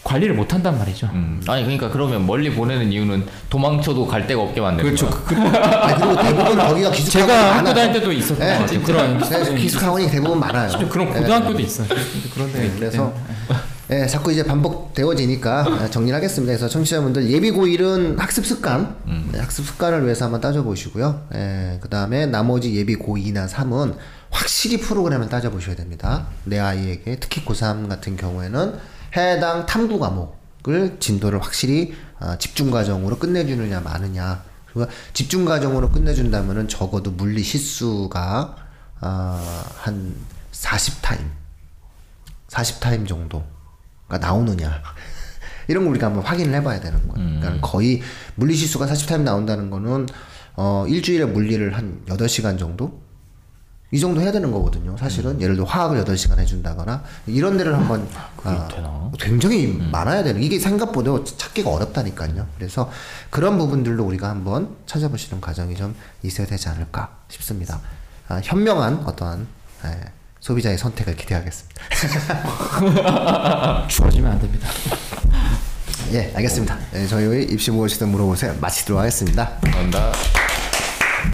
[0.04, 1.08] 관리를 못 한단 말이죠.
[1.12, 1.40] 음.
[1.46, 5.08] 아니 그러니까 그러면 멀리 보내는 이유는 도망쳐도 갈 데가 없게 만드는 그렇죠.
[5.08, 5.24] 거야.
[5.24, 7.92] 그, 아 그리고 대부분 거기가 기숙 제가 학원이 학교 다닐.
[7.92, 8.82] 때도 있었던 네, 것 같아요.
[8.82, 10.88] 그런 네, 기숙 학원이 대부분 많아요.
[10.88, 11.20] 그런 네.
[11.20, 11.86] 고등학교도 있어요.
[12.34, 13.14] 그런 데가 네, 그래서.
[13.90, 16.50] 예, 자꾸 이제 반복되어지니까 정리를 하겠습니다.
[16.52, 18.96] 그래서 청취자분들 예비 고1은 학습 습관,
[19.32, 21.26] 네, 학습 습관을 위해서 한번 따져보시고요.
[21.34, 23.94] 예, 그 다음에 나머지 예비 고2나 3은
[24.30, 26.26] 확실히 프로그램을 따져보셔야 됩니다.
[26.44, 28.74] 내 아이에게 특히 고3 같은 경우에는
[29.16, 34.42] 해당 탐구 과목을 진도를 확실히 아, 집중 과정으로 끝내주느냐 마느냐.
[34.72, 38.56] 그리고 집중 과정으로 끝내준다면은 적어도 물리 실수가
[39.00, 40.14] 아, 한
[40.52, 41.18] 40타임
[42.48, 44.82] 40타임 정도가 나오느냐
[45.68, 47.40] 이런 거 우리가 한번 확인을 해봐야 되는 거예요.
[47.40, 48.02] 그러니까 거의
[48.34, 50.06] 물리 실수가 40타임 나온다는 거는
[50.54, 53.01] 어 일주일에 물리를 한 8시간 정도
[53.92, 54.96] 이 정도 해야 되는 거거든요.
[54.96, 58.08] 사실은 예를 들어 화학을 8시간 해준다거나 이런 데를 한번
[58.42, 59.10] 아, 되나?
[59.20, 62.46] 굉장히 많아야 되는 이게 생각보다 찾기가 어렵다니까요.
[62.56, 62.90] 그래서
[63.28, 67.80] 그런 부분들도 우리가 한번 찾아보시는 과정이 좀 있어야 되지 않을까 싶습니다.
[68.28, 69.46] 아, 현명한 어떠한
[69.84, 70.00] 예,
[70.40, 71.82] 소비자의 선택을 기대하겠습니다.
[73.88, 74.68] 주어지면 안 됩니다.
[76.12, 76.78] 예, 알겠습니다.
[76.94, 78.56] 예, 저희 입시 무엇이든 물어보세요.
[78.58, 79.50] 마치도록 하겠습니다.
[79.62, 80.12] 감사합니다.